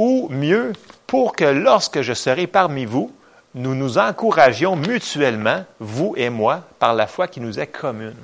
Ou 0.00 0.28
mieux, 0.30 0.72
pour 1.06 1.36
que 1.36 1.44
lorsque 1.44 2.00
je 2.00 2.14
serai 2.14 2.46
parmi 2.46 2.86
vous, 2.86 3.12
nous 3.54 3.74
nous 3.74 3.98
encouragions 3.98 4.74
mutuellement, 4.74 5.66
vous 5.78 6.14
et 6.16 6.30
moi, 6.30 6.62
par 6.78 6.94
la 6.94 7.06
foi 7.06 7.28
qui 7.28 7.38
nous 7.38 7.60
est 7.60 7.66
commune. 7.66 8.16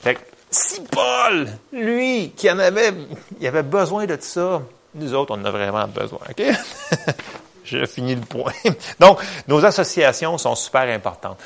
Fait 0.00 0.16
que, 0.16 0.20
si 0.50 0.80
Paul, 0.82 1.46
lui, 1.72 2.32
qui 2.36 2.50
en 2.50 2.58
avait, 2.58 2.92
il 3.38 3.46
avait 3.46 3.62
besoin 3.62 4.06
de 4.06 4.18
ça, 4.20 4.60
nous 4.96 5.14
autres, 5.14 5.36
on 5.36 5.40
en 5.40 5.44
a 5.44 5.52
vraiment 5.52 5.86
besoin. 5.86 6.18
OK? 6.28 6.42
J'ai 7.64 7.86
fini 7.86 8.16
le 8.16 8.22
point. 8.22 8.52
Donc, 8.98 9.20
nos 9.46 9.64
associations 9.64 10.36
sont 10.36 10.56
super 10.56 10.92
importantes. 10.92 11.38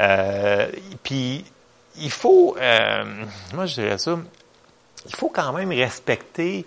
Euh, 0.00 0.66
puis, 1.04 1.44
il 1.98 2.10
faut, 2.10 2.56
euh, 2.60 3.04
moi 3.54 3.66
je 3.66 3.74
dirais 3.74 3.98
ça, 3.98 4.18
il 5.06 5.14
faut 5.14 5.28
quand 5.28 5.52
même 5.52 5.70
respecter 5.70 6.64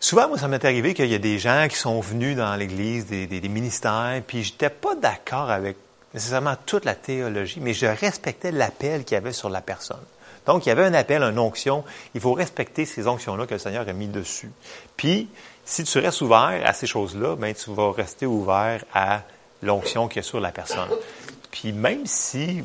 Souvent, 0.00 0.28
moi, 0.28 0.38
ça 0.38 0.46
m'est 0.46 0.64
arrivé 0.64 0.94
qu'il 0.94 1.08
y 1.08 1.14
a 1.14 1.18
des 1.18 1.38
gens 1.38 1.66
qui 1.68 1.76
sont 1.76 2.00
venus 2.00 2.36
dans 2.36 2.54
l'Église, 2.54 3.06
des, 3.06 3.48
ministères, 3.48 4.22
puis 4.26 4.44
j'étais 4.44 4.70
pas 4.70 4.94
d'accord 4.94 5.50
avec 5.50 5.76
nécessairement 6.14 6.54
toute 6.66 6.84
la 6.84 6.94
théologie, 6.94 7.58
mais 7.60 7.74
je 7.74 7.86
respectais 7.86 8.52
l'appel 8.52 9.04
qu'il 9.04 9.16
y 9.16 9.18
avait 9.18 9.32
sur 9.32 9.50
la 9.50 9.60
personne. 9.60 10.04
Donc, 10.46 10.64
il 10.64 10.68
y 10.68 10.72
avait 10.72 10.84
un 10.84 10.94
appel, 10.94 11.22
une 11.22 11.38
onction. 11.38 11.84
Il 12.14 12.20
faut 12.20 12.32
respecter 12.32 12.86
ces 12.86 13.06
onctions-là 13.08 13.46
que 13.46 13.54
le 13.54 13.58
Seigneur 13.58 13.86
a 13.86 13.92
mis 13.92 14.06
dessus. 14.06 14.50
Puis, 14.96 15.28
si 15.64 15.84
tu 15.84 15.98
restes 15.98 16.22
ouvert 16.22 16.62
à 16.64 16.72
ces 16.72 16.86
choses-là, 16.86 17.36
ben, 17.36 17.52
tu 17.52 17.74
vas 17.74 17.92
rester 17.92 18.24
ouvert 18.24 18.84
à 18.94 19.22
l'onction 19.62 20.08
qui 20.08 20.20
est 20.20 20.22
sur 20.22 20.40
la 20.40 20.52
personne. 20.52 20.88
Puis, 21.50 21.72
même 21.72 22.06
si 22.06 22.62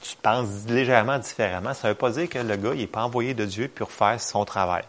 tu 0.00 0.16
penses 0.22 0.48
légèrement 0.66 1.18
différemment, 1.18 1.74
ça 1.74 1.88
ne 1.88 1.92
veut 1.92 1.98
pas 1.98 2.10
dire 2.10 2.28
que 2.28 2.38
le 2.38 2.56
gars, 2.56 2.72
il 2.72 2.80
n'est 2.80 2.86
pas 2.86 3.04
envoyé 3.04 3.34
de 3.34 3.44
Dieu 3.44 3.68
pour 3.68 3.92
faire 3.92 4.20
son 4.20 4.44
travail. 4.44 4.82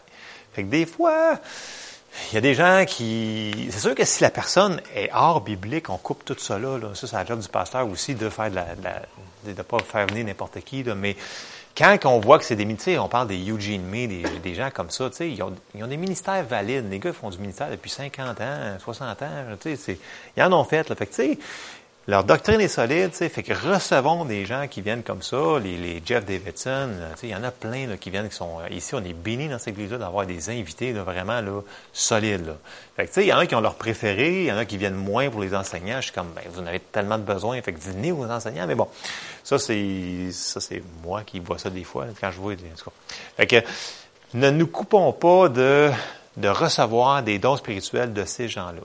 Fait 0.52 0.64
que 0.64 0.68
des 0.68 0.86
fois, 0.86 1.38
il 2.30 2.34
y 2.34 2.38
a 2.38 2.40
des 2.40 2.54
gens 2.54 2.84
qui. 2.86 3.68
C'est 3.70 3.80
sûr 3.80 3.94
que 3.94 4.04
si 4.04 4.22
la 4.22 4.30
personne 4.30 4.80
est 4.94 5.10
hors 5.12 5.40
biblique, 5.40 5.90
on 5.90 5.96
coupe 5.96 6.24
tout 6.24 6.36
ça 6.38 6.58
là. 6.58 6.78
Ça, 6.94 7.06
c'est 7.06 7.16
la 7.16 7.24
job 7.24 7.40
du 7.40 7.48
pasteur 7.48 7.88
aussi 7.88 8.14
de 8.14 8.28
faire 8.28 8.50
de 8.50 8.56
la, 8.56 8.66
de, 9.44 9.52
de 9.52 9.62
pas 9.62 9.78
faire 9.78 10.06
venir 10.06 10.24
n'importe 10.24 10.60
qui. 10.60 10.82
Là. 10.82 10.94
Mais 10.94 11.16
quand 11.76 11.96
on 12.04 12.18
voit 12.18 12.38
que 12.38 12.44
c'est 12.44 12.56
des 12.56 12.64
ministères, 12.64 13.04
on 13.04 13.08
parle 13.08 13.28
des 13.28 13.38
Eugene 13.48 13.82
May, 13.82 14.06
des, 14.06 14.22
des 14.42 14.54
gens 14.54 14.70
comme 14.70 14.90
ça, 14.90 15.08
ils 15.20 15.42
ont, 15.42 15.54
ils 15.74 15.84
ont 15.84 15.86
des 15.86 15.96
ministères 15.96 16.44
valides. 16.44 16.90
Les 16.90 16.98
gars 16.98 17.12
font 17.12 17.30
du 17.30 17.38
ministère 17.38 17.70
depuis 17.70 17.90
50 17.90 18.40
ans, 18.40 18.76
60 18.78 19.22
ans, 19.22 19.28
ils 20.36 20.42
en 20.42 20.52
ont 20.52 20.64
fait. 20.64 20.88
Là. 20.88 20.96
Fait 20.96 21.06
que, 21.06 21.36
leur 22.08 22.24
doctrine 22.24 22.60
est 22.60 22.68
solide, 22.68 23.12
fait 23.12 23.42
que 23.42 23.52
recevons 23.52 24.24
des 24.24 24.46
gens 24.46 24.66
qui 24.68 24.80
viennent 24.80 25.02
comme 25.02 25.22
ça, 25.22 25.58
les, 25.62 25.76
les 25.76 26.02
Jeff 26.04 26.24
Davidson, 26.24 26.88
il 27.22 27.28
y 27.28 27.34
en 27.34 27.44
a 27.44 27.50
plein 27.50 27.86
là, 27.86 27.96
qui 27.98 28.10
viennent, 28.10 28.28
qui 28.28 28.34
sont 28.34 28.58
ici, 28.70 28.94
on 28.94 29.04
est 29.04 29.12
bénis 29.12 29.48
dans 29.48 29.58
cette 29.58 29.68
église-là 29.68 29.98
d'avoir 29.98 30.26
des 30.26 30.48
invités 30.48 30.92
là, 30.92 31.02
vraiment 31.02 31.40
là, 31.40 31.60
solides. 31.92 32.46
Là. 32.46 32.56
Fait 32.96 33.06
que 33.06 33.20
il 33.20 33.26
y 33.26 33.32
en 33.32 33.38
a 33.38 33.46
qui 33.46 33.54
ont 33.54 33.60
leur 33.60 33.74
préféré, 33.74 34.40
il 34.40 34.46
y 34.46 34.52
en 34.52 34.56
a 34.56 34.64
qui 34.64 34.78
viennent 34.78 34.94
moins 34.94 35.28
pour 35.30 35.42
les 35.42 35.54
enseignants. 35.54 35.98
Je 36.00 36.06
suis 36.06 36.12
comme, 36.12 36.30
ben, 36.34 36.42
vous 36.50 36.60
en 36.60 36.66
avez 36.66 36.80
tellement 36.80 37.18
de 37.18 37.22
besoin, 37.22 37.60
fait 37.60 37.72
que 37.72 37.80
venez 37.80 38.12
aux 38.12 38.24
enseignants. 38.24 38.66
Mais 38.66 38.74
bon, 38.74 38.88
ça 39.44 39.58
c'est 39.58 40.30
ça 40.32 40.60
c'est 40.60 40.82
moi 41.04 41.22
qui 41.22 41.38
vois 41.38 41.58
ça 41.58 41.70
des 41.70 41.84
fois 41.84 42.06
quand 42.20 42.30
je 42.30 42.38
vois. 42.38 42.54
Fait 43.36 43.46
que 43.46 43.56
ne 44.34 44.50
nous 44.50 44.66
coupons 44.66 45.12
pas 45.12 45.48
de 45.48 45.90
de 46.36 46.48
recevoir 46.48 47.22
des 47.22 47.38
dons 47.38 47.56
spirituels 47.56 48.12
de 48.12 48.24
ces 48.24 48.48
gens-là. 48.48 48.80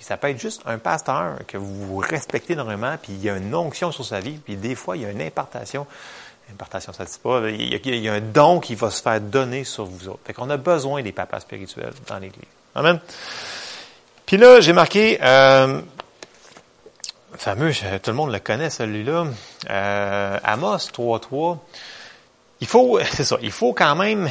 Puis 0.00 0.06
ça 0.06 0.16
peut 0.16 0.30
être 0.30 0.40
juste 0.40 0.62
un 0.64 0.78
pasteur 0.78 1.40
que 1.46 1.58
vous 1.58 1.98
respectez 1.98 2.54
énormément, 2.54 2.96
puis 2.96 3.12
il 3.12 3.22
y 3.22 3.28
a 3.28 3.36
une 3.36 3.54
onction 3.54 3.92
sur 3.92 4.02
sa 4.02 4.18
vie, 4.18 4.38
puis 4.42 4.56
des 4.56 4.74
fois, 4.74 4.96
il 4.96 5.02
y 5.02 5.04
a 5.04 5.10
une 5.10 5.20
impartation. 5.20 5.86
Impartation, 6.50 6.94
ça 6.94 7.02
ne 7.02 7.08
dit 7.10 7.18
pas. 7.22 7.50
Il 7.50 8.02
y, 8.02 8.08
a, 8.08 8.14
un 8.14 8.22
don 8.22 8.60
qui 8.60 8.74
va 8.76 8.90
se 8.90 9.02
faire 9.02 9.20
donner 9.20 9.62
sur 9.62 9.84
vous 9.84 10.08
autres. 10.08 10.20
Fait 10.24 10.32
qu'on 10.32 10.48
a 10.48 10.56
besoin 10.56 11.02
des 11.02 11.12
papas 11.12 11.40
spirituels 11.40 11.92
dans 12.06 12.16
l'Église. 12.16 12.48
Amen. 12.74 12.98
Puis 14.24 14.38
là, 14.38 14.62
j'ai 14.62 14.72
marqué, 14.72 15.18
euh, 15.22 15.82
fameux, 17.34 17.70
tout 18.02 18.10
le 18.10 18.16
monde 18.16 18.32
le 18.32 18.38
connaît, 18.38 18.70
celui-là, 18.70 19.26
euh, 19.68 20.38
Amos 20.42 20.78
3.3. 20.78 21.58
Il 22.62 22.66
faut, 22.66 22.98
c'est 23.12 23.24
ça, 23.24 23.36
il 23.42 23.52
faut 23.52 23.74
quand 23.74 23.96
même 23.96 24.30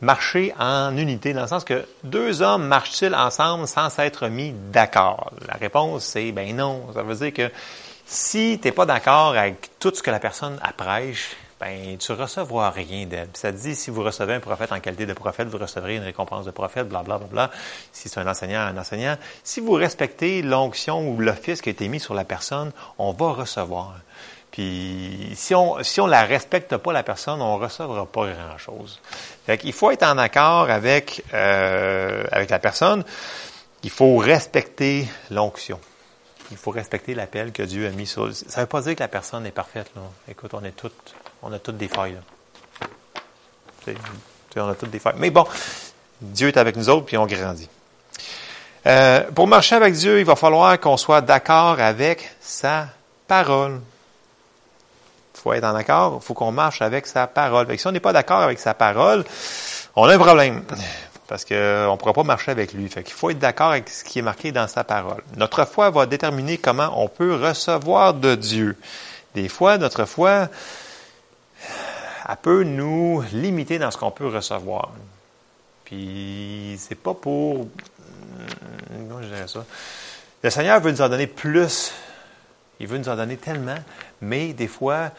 marcher 0.00 0.54
en 0.58 0.96
unité, 0.96 1.32
dans 1.32 1.42
le 1.42 1.48
sens 1.48 1.64
que 1.64 1.86
deux 2.04 2.42
hommes 2.42 2.66
marchent-ils 2.66 3.14
ensemble 3.14 3.66
sans 3.66 3.90
s'être 3.90 4.28
mis 4.28 4.52
d'accord? 4.72 5.32
La 5.46 5.54
réponse, 5.54 6.04
c'est 6.04 6.32
ben 6.32 6.54
non. 6.54 6.92
Ça 6.94 7.02
veut 7.02 7.14
dire 7.14 7.32
que 7.32 7.52
si 8.06 8.58
tu 8.60 8.68
n'es 8.68 8.72
pas 8.72 8.86
d'accord 8.86 9.36
avec 9.36 9.78
tout 9.78 9.92
ce 9.94 10.02
que 10.02 10.10
la 10.10 10.20
personne 10.20 10.58
apprêche, 10.62 11.36
ben 11.60 11.96
tu 11.98 12.12
recevras 12.12 12.70
rien 12.70 13.06
d'elle. 13.06 13.28
Ça 13.34 13.50
dit, 13.50 13.74
si 13.74 13.90
vous 13.90 14.02
recevez 14.02 14.34
un 14.34 14.40
prophète 14.40 14.70
en 14.72 14.80
qualité 14.80 15.06
de 15.06 15.12
prophète, 15.12 15.48
vous 15.48 15.58
recevrez 15.58 15.96
une 15.96 16.04
récompense 16.04 16.46
de 16.46 16.52
prophète, 16.52 16.88
bla 16.88 17.02
bla 17.02 17.18
bla 17.18 17.26
bla. 17.26 17.50
Si 17.92 18.08
c'est 18.08 18.20
un 18.20 18.26
enseignant, 18.28 18.60
un 18.60 18.78
enseignant. 18.78 19.16
Si 19.42 19.60
vous 19.60 19.72
respectez 19.72 20.42
l'onction 20.42 21.08
ou 21.10 21.18
l'office 21.18 21.60
qui 21.60 21.68
a 21.68 21.72
été 21.72 21.88
mis 21.88 22.00
sur 22.00 22.14
la 22.14 22.24
personne, 22.24 22.70
on 22.98 23.12
va 23.12 23.32
recevoir. 23.32 23.94
Puis 24.50 25.32
si 25.34 25.54
on 25.54 25.82
si 25.82 26.00
on 26.00 26.06
la 26.06 26.24
respecte 26.24 26.76
pas 26.76 26.92
la 26.92 27.02
personne, 27.02 27.40
on 27.42 27.58
recevra 27.58 28.06
pas 28.06 28.32
grand 28.32 28.58
chose. 28.58 29.00
Fait 29.46 29.58
qu'il 29.58 29.72
faut 29.72 29.90
être 29.90 30.04
en 30.04 30.18
accord 30.18 30.70
avec 30.70 31.22
euh, 31.34 32.24
avec 32.32 32.50
la 32.50 32.58
personne. 32.58 33.04
Il 33.84 33.90
faut 33.90 34.16
respecter 34.16 35.06
l'onction. 35.30 35.78
Il 36.50 36.56
faut 36.56 36.70
respecter 36.70 37.14
l'appel 37.14 37.52
que 37.52 37.62
Dieu 37.62 37.86
a 37.86 37.90
mis 37.90 38.06
sur. 38.06 38.34
Ça 38.34 38.62
veut 38.62 38.66
pas 38.66 38.80
dire 38.80 38.96
que 38.96 39.00
la 39.00 39.08
personne 39.08 39.46
est 39.46 39.52
parfaite 39.52 39.90
là. 39.94 40.02
Écoute, 40.28 40.52
on 40.54 40.64
est 40.64 40.72
toutes 40.72 41.14
on 41.42 41.52
a 41.52 41.58
toutes 41.58 41.76
des 41.76 41.88
failles 41.88 42.16
là. 43.86 43.92
on 44.56 44.68
a 44.68 44.74
toutes 44.74 44.90
des 44.90 44.98
failles. 44.98 45.14
Mais 45.18 45.30
bon, 45.30 45.46
Dieu 46.20 46.48
est 46.48 46.56
avec 46.56 46.76
nous 46.76 46.88
autres 46.88 47.06
puis 47.06 47.16
on 47.16 47.26
grandit. 47.26 47.68
Euh, 48.86 49.30
pour 49.32 49.46
marcher 49.46 49.74
avec 49.74 49.94
Dieu, 49.94 50.18
il 50.18 50.24
va 50.24 50.36
falloir 50.36 50.80
qu'on 50.80 50.96
soit 50.96 51.20
d'accord 51.20 51.78
avec 51.80 52.30
sa 52.40 52.88
parole 53.26 53.80
faut 55.38 55.52
être 55.52 55.64
en 55.64 55.74
accord, 55.74 56.18
il 56.20 56.24
faut 56.24 56.34
qu'on 56.34 56.52
marche 56.52 56.82
avec 56.82 57.06
sa 57.06 57.26
parole. 57.26 57.78
Si 57.78 57.86
on 57.86 57.92
n'est 57.92 58.00
pas 58.00 58.12
d'accord 58.12 58.40
avec 58.40 58.58
sa 58.58 58.74
parole, 58.74 59.24
on 59.96 60.04
a 60.04 60.14
un 60.14 60.18
problème. 60.18 60.64
Parce 61.26 61.44
qu'on 61.44 61.54
ne 61.92 61.96
pourra 61.96 62.14
pas 62.14 62.22
marcher 62.22 62.50
avec 62.50 62.72
lui. 62.72 62.88
Fait 62.88 63.02
qu'il 63.02 63.14
faut 63.14 63.30
être 63.30 63.38
d'accord 63.38 63.70
avec 63.70 63.88
ce 63.90 64.02
qui 64.02 64.18
est 64.18 64.22
marqué 64.22 64.50
dans 64.50 64.66
sa 64.66 64.82
parole. 64.82 65.22
Notre 65.36 65.66
foi 65.66 65.90
va 65.90 66.06
déterminer 66.06 66.56
comment 66.56 67.02
on 67.02 67.08
peut 67.08 67.34
recevoir 67.34 68.14
de 68.14 68.34
Dieu. 68.34 68.76
Des 69.34 69.48
fois, 69.48 69.76
notre 69.76 70.06
foi, 70.06 70.48
elle 72.28 72.36
peut 72.40 72.62
nous 72.62 73.22
limiter 73.32 73.78
dans 73.78 73.90
ce 73.90 73.98
qu'on 73.98 74.10
peut 74.10 74.28
recevoir. 74.28 74.90
Puis, 75.84 76.76
c'est 76.78 76.94
pas 76.94 77.14
pour... 77.14 77.68
Comment 78.88 79.22
je 79.22 79.28
dirais 79.28 79.48
ça? 79.48 79.64
Le 80.42 80.50
Seigneur 80.50 80.80
veut 80.80 80.92
nous 80.92 81.02
en 81.02 81.08
donner 81.08 81.26
plus. 81.26 81.92
Il 82.80 82.86
veut 82.86 82.98
nous 82.98 83.08
en 83.08 83.16
donner 83.16 83.36
tellement 83.36 83.78
mais 84.20 84.52
des 84.52 84.68
fois, 84.68 85.10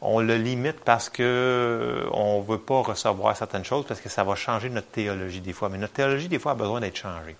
on 0.00 0.20
le 0.20 0.36
limite 0.36 0.80
parce 0.84 1.08
que 1.08 2.06
on 2.12 2.40
veut 2.40 2.58
pas 2.58 2.82
recevoir 2.82 3.36
certaines 3.36 3.64
choses 3.64 3.84
parce 3.86 4.00
que 4.00 4.08
ça 4.08 4.24
va 4.24 4.34
changer 4.34 4.70
notre 4.70 4.88
théologie 4.88 5.40
des 5.40 5.52
fois. 5.52 5.68
Mais 5.68 5.78
notre 5.78 5.94
théologie, 5.94 6.28
des 6.28 6.38
fois, 6.38 6.52
a 6.52 6.54
besoin 6.54 6.80
d'être 6.80 6.96
changée. 6.96 7.36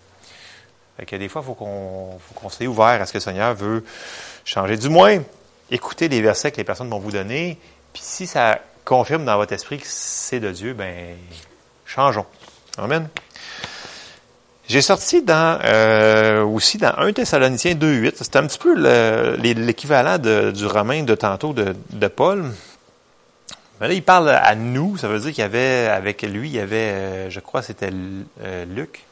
Fait 0.96 1.07
que 1.07 1.16
des 1.16 1.29
fois, 1.29 1.42
il 1.42 1.46
faut 1.46 1.55
qu'on 1.55 2.18
faut 2.18 2.35
qu'on 2.35 2.48
soit 2.48 2.66
ouvert 2.66 3.00
à 3.00 3.07
ce 3.07 3.12
que 3.12 3.18
le 3.18 3.22
Seigneur 3.22 3.55
veut 3.55 3.85
changer. 4.44 4.76
Du 4.76 4.88
moins, 4.88 5.18
écoutez 5.70 6.09
les 6.09 6.20
versets 6.20 6.50
que 6.50 6.57
les 6.57 6.64
personnes 6.64 6.90
vont 6.90 6.98
vous 6.98 7.12
donner, 7.12 7.59
puis 7.92 8.03
si 8.05 8.26
ça 8.26 8.61
confirme 8.85 9.24
dans 9.24 9.37
votre 9.37 9.53
esprit 9.53 9.79
que 9.79 9.87
c'est 9.87 10.40
de 10.40 10.50
Dieu, 10.50 10.74
ben 10.74 11.16
changeons. 11.87 12.26
Amen. 12.79 13.09
J'ai 14.68 14.83
sorti 14.83 15.22
dans 15.22 15.59
euh, 15.64 16.44
aussi 16.44 16.76
dans 16.76 16.92
1 16.98 17.14
Thessaloniciens 17.14 17.72
2.8. 17.72 18.12
C'est 18.16 18.37
un 18.37 18.46
petit 18.46 18.59
peu 18.59 18.74
l'équivalent 19.38 20.18
du 20.18 20.66
romain 20.66 21.04
de 21.04 21.14
tantôt 21.14 21.54
de, 21.54 22.09
Paul. 22.09 22.44
Mais 23.81 23.88
là, 23.88 23.94
il 23.94 24.02
parle 24.02 24.28
à 24.28 24.54
nous. 24.54 24.98
Ça 24.98 25.09
veut 25.09 25.20
dire 25.20 25.31
qu'il 25.31 25.40
y 25.40 25.46
avait, 25.46 25.87
avec 25.87 26.20
lui, 26.20 26.50
il 26.50 26.54
y 26.54 26.61
avait, 26.61 26.76
euh, 26.76 27.31
je 27.31 27.40
crois, 27.40 27.62
c'était 27.62 27.90
euh, 28.42 28.66
Luc, 28.66 29.04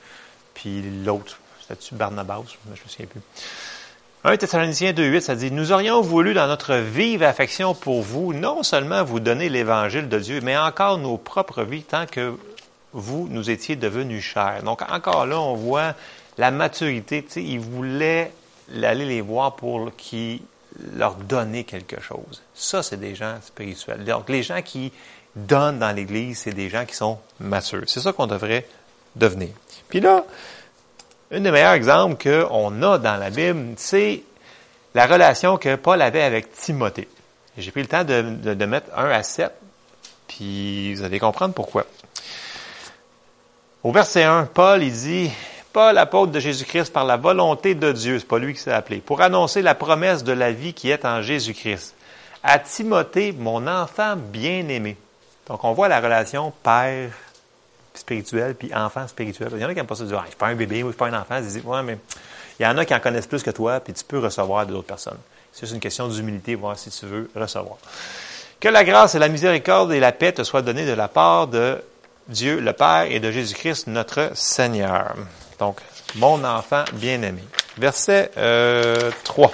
puis 0.52 0.82
l'autre. 1.06 1.38
C'était-tu 1.62 1.94
Barnabas? 1.94 2.42
Je 2.66 2.70
me 2.70 2.76
souviens 2.76 3.06
plus. 3.06 3.22
1 4.24 4.36
Thessaloniciens 4.36 4.92
2.8, 4.92 5.20
ça 5.20 5.36
dit, 5.36 5.50
Nous 5.50 5.72
aurions 5.72 6.02
voulu, 6.02 6.34
dans 6.34 6.48
notre 6.48 6.74
vive 6.74 7.22
affection 7.22 7.74
pour 7.74 8.02
vous, 8.02 8.34
non 8.34 8.62
seulement 8.62 9.04
vous 9.04 9.20
donner 9.20 9.48
l'évangile 9.48 10.10
de 10.10 10.18
Dieu, 10.18 10.40
mais 10.42 10.58
encore 10.58 10.98
nos 10.98 11.16
propres 11.16 11.62
vies, 11.62 11.82
tant 11.82 12.04
que 12.04 12.34
vous 12.96 13.28
nous 13.30 13.50
étiez 13.50 13.76
devenus 13.76 14.24
chers. 14.24 14.62
Donc 14.64 14.80
encore 14.90 15.26
là, 15.26 15.38
on 15.38 15.54
voit 15.54 15.94
la 16.38 16.50
maturité. 16.50 17.22
Tu 17.22 17.30
sais, 17.30 17.42
ils 17.42 17.60
voulaient 17.60 18.32
aller 18.82 19.04
les 19.04 19.20
voir 19.20 19.54
pour 19.54 19.94
qu'ils 19.96 20.40
leur 20.94 21.14
donner 21.14 21.64
quelque 21.64 22.00
chose. 22.00 22.42
Ça, 22.54 22.82
c'est 22.82 22.98
des 22.98 23.14
gens 23.14 23.36
spirituels. 23.42 24.04
Donc 24.04 24.28
les 24.28 24.42
gens 24.42 24.62
qui 24.62 24.92
donnent 25.34 25.78
dans 25.78 25.92
l'Église, 25.92 26.38
c'est 26.38 26.52
des 26.52 26.70
gens 26.70 26.86
qui 26.86 26.94
sont 26.94 27.18
matures. 27.38 27.84
C'est 27.86 28.00
ça 28.00 28.12
qu'on 28.12 28.26
devrait 28.26 28.66
devenir. 29.14 29.50
Puis 29.88 30.00
là, 30.00 30.24
un 31.30 31.40
des 31.40 31.50
meilleurs 31.50 31.74
exemples 31.74 32.22
qu'on 32.22 32.82
a 32.82 32.98
dans 32.98 33.16
la 33.16 33.30
Bible, 33.30 33.74
c'est 33.76 34.22
la 34.94 35.06
relation 35.06 35.58
que 35.58 35.76
Paul 35.76 36.00
avait 36.00 36.22
avec 36.22 36.52
Timothée. 36.52 37.08
J'ai 37.58 37.70
pris 37.70 37.82
le 37.82 37.88
temps 37.88 38.04
de, 38.04 38.64
mettre 38.64 38.86
1 38.96 39.10
à 39.10 39.22
7, 39.22 39.50
puis 40.28 40.94
vous 40.94 41.02
allez 41.02 41.18
comprendre 41.18 41.54
pourquoi. 41.54 41.86
Au 43.86 43.92
verset 43.92 44.24
1, 44.24 44.46
Paul, 44.46 44.82
il 44.82 44.92
dit, 44.92 45.30
Paul, 45.72 45.96
apôtre 45.96 46.32
de 46.32 46.40
Jésus-Christ, 46.40 46.92
par 46.92 47.04
la 47.04 47.16
volonté 47.16 47.76
de 47.76 47.92
Dieu, 47.92 48.18
c'est 48.18 48.26
pas 48.26 48.40
lui 48.40 48.52
qui 48.52 48.58
s'est 48.58 48.72
appelé, 48.72 48.98
pour 48.98 49.20
annoncer 49.20 49.62
la 49.62 49.76
promesse 49.76 50.24
de 50.24 50.32
la 50.32 50.50
vie 50.50 50.74
qui 50.74 50.90
est 50.90 51.04
en 51.04 51.22
Jésus-Christ. 51.22 51.94
À 52.42 52.58
Timothée, 52.58 53.30
mon 53.30 53.64
enfant 53.68 54.16
bien-aimé. 54.16 54.96
Donc, 55.46 55.62
on 55.62 55.72
voit 55.72 55.86
la 55.86 56.00
relation 56.00 56.52
père 56.64 57.12
spirituel 57.94 58.56
puis 58.56 58.74
enfant 58.74 59.06
spirituel. 59.06 59.50
Il 59.54 59.60
y 59.60 59.64
en 59.64 59.68
a 59.68 59.70
qui 59.70 59.76
n'aiment 59.76 59.86
pas 59.86 59.94
ça, 59.94 60.02
dire, 60.02 60.18
ah, 60.18 60.22
je 60.24 60.30
suis 60.30 60.36
pas 60.36 60.48
un 60.48 60.56
bébé, 60.56 60.82
ou 60.82 60.86
je 60.86 60.90
suis 60.90 60.98
pas 60.98 61.06
un 61.06 61.20
enfant. 61.20 61.36
Ils 61.36 61.44
disent, 61.44 61.62
ouais, 61.64 61.82
mais 61.84 61.96
il 62.58 62.64
y 62.64 62.66
en 62.66 62.76
a 62.78 62.84
qui 62.84 62.92
en 62.92 62.98
connaissent 62.98 63.28
plus 63.28 63.44
que 63.44 63.52
toi, 63.52 63.78
puis 63.78 63.92
tu 63.92 64.02
peux 64.02 64.18
recevoir 64.18 64.66
d'autres 64.66 64.88
personnes. 64.88 65.20
C'est 65.52 65.70
une 65.70 65.78
question 65.78 66.08
d'humilité, 66.08 66.56
voir 66.56 66.76
si 66.76 66.90
tu 66.90 67.06
veux 67.06 67.30
recevoir. 67.36 67.76
Que 68.58 68.68
la 68.68 68.82
grâce 68.82 69.14
et 69.14 69.20
la 69.20 69.28
miséricorde 69.28 69.92
et 69.92 70.00
la 70.00 70.10
paix 70.10 70.32
te 70.32 70.42
soient 70.42 70.62
données 70.62 70.86
de 70.86 70.92
la 70.92 71.06
part 71.06 71.46
de 71.46 71.80
Dieu 72.28 72.60
le 72.60 72.72
Père 72.72 73.06
et 73.08 73.20
de 73.20 73.30
Jésus-Christ 73.30 73.86
notre 73.86 74.32
Seigneur. 74.34 75.14
Donc, 75.58 75.80
mon 76.16 76.42
enfant 76.44 76.84
bien-aimé. 76.94 77.42
Verset 77.78 78.30
euh, 78.36 79.10
3. 79.24 79.52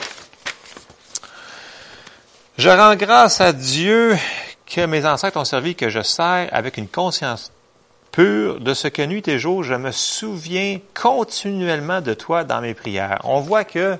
Je 2.58 2.68
rends 2.68 2.96
grâce 2.96 3.40
à 3.40 3.52
Dieu 3.52 4.16
que 4.66 4.87
mes 4.87 5.04
ancêtres 5.06 5.38
ont 5.38 5.44
servi, 5.44 5.74
que 5.74 5.88
je 5.88 6.02
sers 6.02 6.48
avec 6.52 6.76
une 6.76 6.88
conscience 6.88 7.52
pure 8.12 8.61
de 8.61 8.74
ce 8.74 8.88
que 8.88 9.02
nuit 9.02 9.26
et 9.26 9.38
jour, 9.38 9.64
je 9.64 9.74
me 9.74 9.90
souviens 9.90 10.78
continuellement 10.94 12.00
de 12.00 12.14
toi 12.14 12.44
dans 12.44 12.61
mes 12.61 12.74
prières. 12.74 13.20
On 13.24 13.40
voit 13.40 13.64
que 13.64 13.96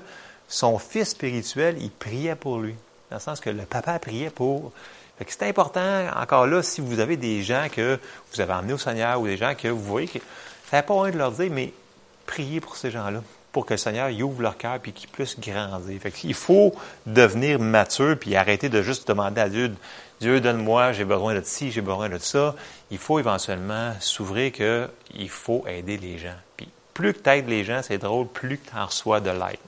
son 0.47 0.77
fils 0.77 1.09
spirituel, 1.09 1.77
il 1.79 1.89
priait 1.89 2.35
pour 2.35 2.59
lui. 2.59 2.75
Dans 3.09 3.17
le 3.17 3.21
sens 3.21 3.39
que 3.39 3.49
le 3.49 3.63
papa 3.63 3.97
priait 3.99 4.29
pour 4.29 4.71
c'est 5.29 5.47
important, 5.47 6.07
encore 6.15 6.47
là, 6.47 6.63
si 6.63 6.81
vous 6.81 6.99
avez 6.99 7.17
des 7.17 7.43
gens 7.43 7.67
que 7.71 7.99
vous 8.31 8.41
avez 8.41 8.53
emmenés 8.53 8.73
au 8.73 8.77
Seigneur 8.77 9.19
ou 9.19 9.27
des 9.27 9.37
gens 9.37 9.53
que 9.55 9.67
vous 9.67 9.83
voyez 9.83 10.07
que 10.07 10.19
ça 10.69 10.77
n'a 10.77 10.83
pas 10.83 10.93
envie 10.93 11.11
de 11.11 11.17
leur 11.17 11.31
dire, 11.31 11.49
mais 11.51 11.73
priez 12.25 12.59
pour 12.59 12.75
ces 12.75 12.91
gens-là, 12.91 13.21
pour 13.51 13.65
que 13.65 13.73
le 13.73 13.77
Seigneur 13.77 14.09
y 14.09 14.23
ouvre 14.23 14.41
leur 14.41 14.57
cœur 14.57 14.79
et 14.83 14.91
qu'ils 14.91 15.09
puissent 15.09 15.39
grandir. 15.39 16.01
Fait 16.01 16.13
Il 16.23 16.33
faut 16.33 16.73
devenir 17.05 17.59
mature 17.59 18.17
puis 18.19 18.35
arrêter 18.35 18.69
de 18.69 18.81
juste 18.81 19.07
demander 19.07 19.41
à 19.41 19.49
Dieu, 19.49 19.75
Dieu 20.19 20.41
donne-moi, 20.41 20.93
j'ai 20.93 21.05
besoin 21.05 21.35
de 21.35 21.41
ci, 21.43 21.71
j'ai 21.71 21.81
besoin 21.81 22.09
de 22.09 22.17
ça. 22.17 22.55
Il 22.91 22.97
faut 22.97 23.19
éventuellement 23.19 23.93
s'ouvrir 23.99 24.51
qu'il 24.51 25.29
faut 25.29 25.65
aider 25.67 25.97
les 25.97 26.17
gens. 26.17 26.35
Puis 26.57 26.69
plus 26.93 27.13
que 27.13 27.19
tu 27.19 27.29
aides 27.29 27.49
les 27.49 27.63
gens, 27.63 27.81
c'est 27.83 27.97
drôle, 27.97 28.27
plus 28.27 28.57
que 28.57 28.69
tu 28.69 28.77
en 28.77 28.85
reçois 28.85 29.19
de 29.19 29.29
l'aide. 29.29 29.59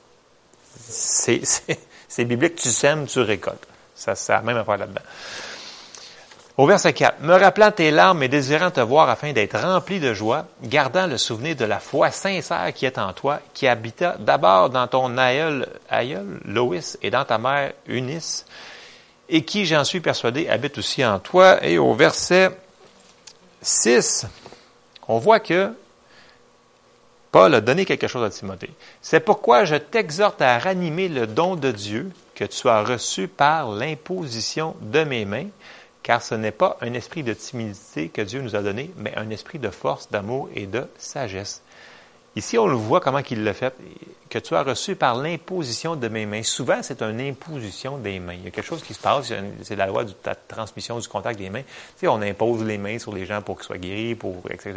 C'est 0.88 2.26
biblique, 2.26 2.56
tu 2.56 2.70
sèmes, 2.70 3.06
tu 3.06 3.20
récoltes. 3.20 3.68
Ça, 3.96 4.16
ça 4.16 4.42
même 4.42 4.58
là-dedans. 4.58 5.02
Au 6.58 6.66
verset 6.66 6.94
4, 6.94 7.20
me 7.20 7.34
rappelant 7.34 7.72
tes 7.72 7.92
larmes 7.92 8.24
et 8.24 8.30
désirant 8.30 8.72
te 8.72 8.80
voir 8.80 9.10
afin 9.10 9.34
d'être 9.34 9.60
rempli 9.60 10.00
de 10.00 10.14
joie, 10.14 10.46
gardant 10.64 11.06
le 11.06 11.18
souvenir 11.18 11.58
de 11.58 11.66
la 11.66 11.80
foi 11.80 12.12
sincère 12.12 12.72
qui 12.74 12.86
est 12.86 12.98
en 12.98 13.12
toi, 13.12 13.42
qui 13.54 13.68
habita 13.68 14.16
d'abord 14.20 14.70
dans 14.70 14.88
ton 14.88 15.18
aïeul, 15.18 15.68
aïeul, 15.90 16.40
Loïs, 16.46 16.98
et 17.02 17.12
dans 17.12 17.26
ta 17.26 17.38
mère, 17.38 17.74
Eunice, 17.90 18.46
et 19.28 19.44
qui, 19.44 19.66
j'en 19.66 19.84
suis 19.84 20.00
persuadé, 20.00 20.48
habite 20.48 20.78
aussi 20.78 21.06
en 21.06 21.20
toi. 21.20 21.62
Et 21.62 21.78
au 21.78 21.94
verset 21.94 22.52
6, 23.62 24.26
on 25.10 25.18
voit 25.18 25.42
que 25.42 25.74
Paul 27.34 27.54
a 27.54 27.60
donné 27.60 27.84
quelque 27.84 28.08
chose 28.08 28.24
à 28.24 28.30
Timothée. 28.30 28.72
C'est 29.02 29.20
pourquoi 29.20 29.66
je 29.66 29.76
t'exhorte 29.76 30.42
à 30.42 30.58
ranimer 30.58 31.10
le 31.10 31.28
don 31.28 31.58
de 31.58 31.72
Dieu 31.72 32.12
que 32.36 32.44
tu 32.44 32.70
as 32.70 32.84
reçu 32.84 33.28
par 33.28 33.72
l'imposition 33.72 34.76
de 34.82 35.04
mes 35.04 35.26
mains, 35.26 35.48
car 36.04 36.22
ce 36.22 36.36
n'est 36.36 36.52
pas 36.52 36.78
un 36.82 36.94
esprit 36.94 37.24
de 37.24 37.34
timidité 37.34 38.10
que 38.10 38.22
Dieu 38.22 38.42
nous 38.42 38.56
a 38.56 38.62
donné, 38.62 38.92
mais 38.98 39.18
un 39.18 39.30
esprit 39.32 39.58
de 39.58 39.72
force, 39.72 40.12
d'amour 40.12 40.50
et 40.54 40.68
de 40.68 40.86
sagesse. 40.98 41.64
Ici, 42.36 42.58
on 42.58 42.68
le 42.68 42.76
voit 42.76 43.00
comment 43.00 43.22
il 43.30 43.44
l'a 43.44 43.54
fait, 43.54 43.74
que 44.30 44.40
tu 44.40 44.56
as 44.56 44.64
reçu 44.64 44.96
par 44.96 45.16
l'imposition 45.16 45.96
de 45.96 46.10
mes 46.10 46.26
mains. 46.26 46.44
Souvent, 46.44 46.82
c'est 46.82 47.02
une 47.02 47.22
imposition 47.22 47.98
des 47.98 48.20
mains. 48.20 48.34
Il 48.34 48.44
y 48.44 48.48
a 48.48 48.52
quelque 48.52 48.66
chose 48.66 48.84
qui 48.84 48.94
se 48.94 49.00
passe, 49.00 49.32
c'est 49.64 49.76
la 49.78 49.88
loi 49.88 50.04
de 50.04 50.14
la 50.26 50.36
transmission 50.36 51.00
du 51.00 51.08
contact 51.08 51.40
des 51.40 51.50
mains. 51.50 51.62
Tu 51.62 52.02
sais, 52.02 52.08
on 52.10 52.22
impose 52.22 52.62
les 52.64 52.78
mains 52.78 53.00
sur 53.00 53.14
les 53.14 53.26
gens 53.26 53.42
pour 53.42 53.56
qu'ils 53.56 53.66
soient 53.66 53.78
guéris, 53.78 54.16
pour, 54.16 54.42
etc. 54.50 54.74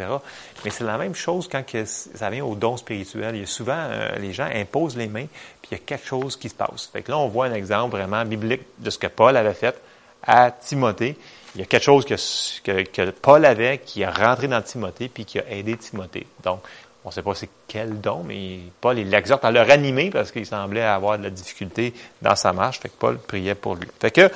Mais 0.63 0.71
c'est 0.71 0.85
la 0.85 0.97
même 0.97 1.15
chose 1.15 1.49
quand 1.51 1.63
ça 1.85 2.29
vient 2.29 2.45
au 2.45 2.55
don 2.55 2.77
spirituel. 2.77 3.35
Il 3.35 3.41
y 3.41 3.43
a 3.43 3.47
souvent, 3.47 3.75
euh, 3.75 4.15
les 4.19 4.31
gens 4.31 4.47
imposent 4.53 4.95
les 4.95 5.07
mains, 5.07 5.25
puis 5.61 5.71
il 5.71 5.73
y 5.73 5.75
a 5.75 5.83
quelque 5.83 6.07
chose 6.07 6.37
qui 6.37 6.47
se 6.47 6.55
passe. 6.55 6.89
Fait 6.93 7.01
que 7.01 7.11
là, 7.11 7.17
on 7.17 7.27
voit 7.27 7.47
un 7.47 7.53
exemple 7.53 7.97
vraiment 7.97 8.23
biblique 8.23 8.61
de 8.77 8.89
ce 8.89 8.97
que 8.97 9.07
Paul 9.07 9.35
avait 9.35 9.53
fait 9.53 9.75
à 10.23 10.51
Timothée. 10.51 11.17
Il 11.55 11.61
y 11.61 11.63
a 11.63 11.65
quelque 11.65 11.83
chose 11.83 12.05
que, 12.05 13.09
Paul 13.09 13.43
avait 13.43 13.79
qui 13.79 14.03
a 14.03 14.11
rentré 14.11 14.47
dans 14.47 14.61
Timothée, 14.61 15.09
puis 15.09 15.25
qui 15.25 15.39
a 15.39 15.49
aidé 15.49 15.75
Timothée. 15.75 16.27
Donc, 16.43 16.61
on 17.05 17.09
ne 17.09 17.13
sait 17.13 17.21
pas 17.21 17.33
c'est 17.33 17.49
quel 17.67 18.01
don, 18.01 18.23
mais 18.25 18.59
Paul, 18.81 18.97
il 18.99 19.09
l'exhorte 19.09 19.45
à 19.45 19.51
le 19.51 19.61
ranimer 19.61 20.09
parce 20.09 20.31
qu'il 20.31 20.45
semblait 20.45 20.83
avoir 20.83 21.17
de 21.17 21.23
la 21.23 21.29
difficulté 21.29 21.93
dans 22.21 22.35
sa 22.35 22.53
marche. 22.53 22.79
Fait 22.79 22.89
que 22.89 22.95
Paul 22.97 23.17
priait 23.17 23.55
pour 23.55 23.75
lui. 23.75 23.87
Fait 23.99 24.11
que, 24.11 24.29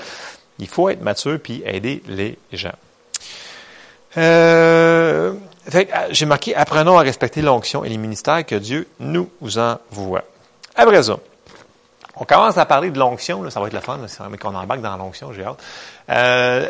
il 0.60 0.68
faut 0.68 0.90
être 0.90 1.02
mature 1.02 1.40
puis 1.42 1.62
aider 1.66 2.02
les 2.08 2.38
gens. 2.54 2.76
Euh, 4.18 5.34
j'ai 6.12 6.26
marqué, 6.26 6.56
apprenons 6.56 6.98
à 6.98 7.02
respecter 7.02 7.42
l'onction 7.42 7.84
et 7.84 7.90
les 7.90 7.98
ministères 7.98 8.46
que 8.46 8.56
Dieu 8.56 8.88
nous 9.00 9.30
envoie. 9.58 10.24
Après 10.76 11.04
ça, 11.04 11.18
on 12.16 12.26
commence 12.26 12.58
à 12.58 12.66
parler 12.66 12.92
de 12.92 13.00
l'onction, 13.00 13.50
ça 13.50 13.60
va 13.60 13.68
être 13.68 13.74
le 13.74 13.80
fun, 13.80 14.00
mais 14.30 14.38
qu'on 14.38 14.54
embarque 14.54 14.82
dans 14.82 14.98
l'onction, 14.98 15.34
j'ai 15.34 15.44
hâte. 15.44 15.62
Euh, 16.10 16.68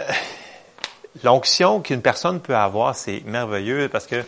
l'onction 1.23 1.82
qu'une 1.82 2.01
personne 2.01 2.39
peut 2.39 2.56
avoir, 2.56 2.95
c'est 2.95 3.21
merveilleux 3.25 3.89
parce 3.89 4.08
que 4.08 4.23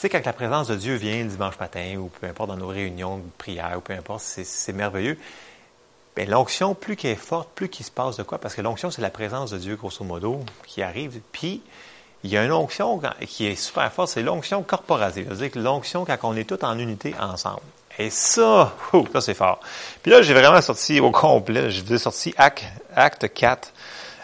sais, 0.00 0.08
quand 0.08 0.24
la 0.24 0.32
présence 0.32 0.68
de 0.68 0.76
Dieu 0.76 0.94
vient 0.94 1.22
le 1.22 1.28
dimanche 1.28 1.58
matin, 1.58 1.96
ou 1.96 2.08
peu 2.08 2.26
importe 2.26 2.50
dans 2.50 2.56
nos 2.56 2.68
réunions 2.68 3.18
de 3.18 3.30
prière, 3.36 3.74
ou 3.76 3.80
peu 3.80 3.92
importe, 3.92 4.22
c'est 4.22 4.72
merveilleux. 4.72 5.18
Mais 6.16 6.26
l'onction, 6.26 6.74
plus 6.74 6.96
qu'elle 6.96 7.12
est 7.12 7.14
forte, 7.14 7.48
plus 7.54 7.68
qu'il 7.68 7.86
se 7.86 7.90
passe 7.90 8.16
de 8.16 8.22
quoi? 8.22 8.38
Parce 8.38 8.54
que 8.54 8.60
l'onction, 8.60 8.90
c'est 8.90 9.02
la 9.02 9.10
présence 9.10 9.50
de 9.50 9.58
Dieu, 9.58 9.76
grosso 9.76 10.04
modo, 10.04 10.40
qui 10.66 10.82
arrive. 10.82 11.20
Puis, 11.32 11.62
il 12.24 12.30
y 12.30 12.36
a 12.36 12.44
une 12.44 12.52
onction 12.52 13.00
qui 13.26 13.46
est 13.46 13.54
super 13.54 13.92
forte, 13.92 14.10
c'est 14.10 14.22
l'onction 14.22 14.62
corporative. 14.62 15.26
C'est-à-dire 15.28 15.50
que 15.52 15.58
l'onction 15.58 16.04
quand 16.04 16.16
on 16.22 16.36
est 16.36 16.44
tous 16.44 16.64
en 16.64 16.78
unité 16.78 17.14
ensemble. 17.20 17.60
Et 17.98 18.10
ça, 18.10 18.74
ça 19.12 19.20
c'est 19.20 19.34
fort. 19.34 19.60
Puis 20.02 20.10
là, 20.10 20.22
j'ai 20.22 20.34
vraiment 20.34 20.60
sorti 20.60 21.00
au 21.00 21.10
complet, 21.10 21.70
j'ai 21.70 21.98
sorti 21.98 22.34
acte, 22.36 22.64
acte 22.94 23.32
4, 23.32 23.72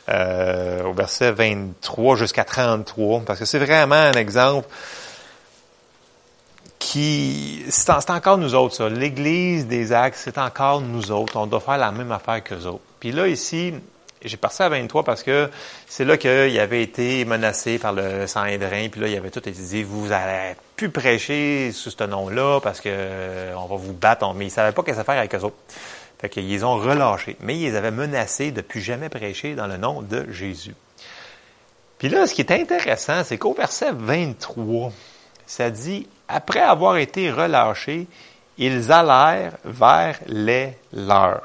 euh, 0.09 0.85
au 0.85 0.93
verset 0.93 1.33
23 1.33 2.17
jusqu'à 2.17 2.45
33, 2.45 3.21
parce 3.21 3.39
que 3.39 3.45
c'est 3.45 3.59
vraiment 3.59 3.95
un 3.95 4.13
exemple 4.13 4.69
qui 6.85 7.65
c'est 7.71 8.11
encore 8.11 8.37
nous 8.37 8.55
autres, 8.55 8.75
ça. 8.75 8.89
L'Église 8.89 9.67
des 9.67 9.93
actes, 9.93 10.19
c'est 10.19 10.39
encore 10.39 10.83
nous 10.83 11.11
autres. 11.11 11.37
On 11.37 11.47
doit 11.47 11.61
faire 11.61 11.79
la 11.79 11.91
même 11.91 12.13
affaire 12.13 12.45
que 12.45 12.55
autres. 12.55 12.83
Puis 13.01 13.11
là, 13.11 13.27
ici, 13.27 13.73
j'ai 14.23 14.37
passé 14.37 14.63
à 14.63 14.69
23 14.69 15.03
parce 15.03 15.23
que 15.23 15.51
c'est 15.87 16.05
là 16.05 16.19
qu'il 16.19 16.59
avait 16.61 16.83
été 16.83 17.25
menacé 17.25 17.79
par 17.79 17.95
le 17.95 18.27
Saint-Hédrin, 18.27 18.89
puis 18.91 19.01
là, 19.01 19.09
il 19.09 19.17
avait 19.17 19.31
tout 19.31 19.41
été 19.41 19.51
dit, 19.51 19.83
vous 19.83 20.13
allez 20.13 20.57
plus 20.77 20.91
prêcher 20.91 21.73
sous 21.73 21.91
ce 21.91 22.05
nom-là 22.05 22.61
parce 22.61 22.81
que 22.81 22.91
euh, 22.91 23.55
on 23.57 23.67
va 23.67 23.77
vous 23.77 23.95
battre. 23.95 24.33
Mais 24.35 24.47
ils 24.47 24.51
savaient 24.51 24.73
pas 24.73 24.83
qu'est-ce 24.83 25.03
faire 25.03 25.19
avec 25.19 25.35
eux 25.35 25.41
autres. 25.41 25.57
Fait 26.21 26.29
qu'ils 26.29 26.65
ont 26.67 26.77
relâché. 26.77 27.37
Mais 27.41 27.59
ils 27.59 27.77
avaient 27.77 27.91
menacé 27.91 28.51
de 28.51 28.61
plus 28.61 28.83
jamais 28.83 29.09
prêcher 29.09 29.55
dans 29.55 29.67
le 29.67 29.79
nom 29.79 30.03
de 30.03 30.27
Jésus. 30.31 30.75
Puis 31.99 32.11
là, 32.11 32.27
ce 32.27 32.35
qui 32.35 32.43
est 32.43 32.53
intéressant, 32.53 33.25
c'est 33.25 33.39
qu'au 33.39 33.55
verset 33.55 33.93
23, 33.93 34.93
ça 35.47 35.71
dit, 35.71 36.07
après 36.29 36.61
avoir 36.61 36.97
été 36.97 37.31
relâchés, 37.31 38.07
ils 38.59 38.93
allèrent 38.93 39.55
vers 39.65 40.19
les 40.27 40.77
leurs. 40.93 41.43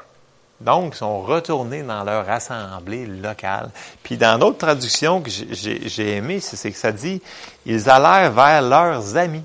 Donc, 0.60 0.92
ils 0.94 0.98
sont 0.98 1.22
retournés 1.22 1.82
dans 1.82 2.04
leur 2.04 2.28
assemblée 2.28 3.06
locale. 3.06 3.70
Puis 4.02 4.18
dans 4.18 4.38
d'autres 4.38 4.58
traductions 4.58 5.22
que 5.22 5.30
j'ai 5.30 6.16
aimées, 6.16 6.40
c'est 6.40 6.70
que 6.70 6.76
ça 6.76 6.92
dit, 6.92 7.22
ils 7.64 7.88
allèrent 7.88 8.32
vers 8.32 8.60
leurs 8.60 9.16
amis. 9.16 9.44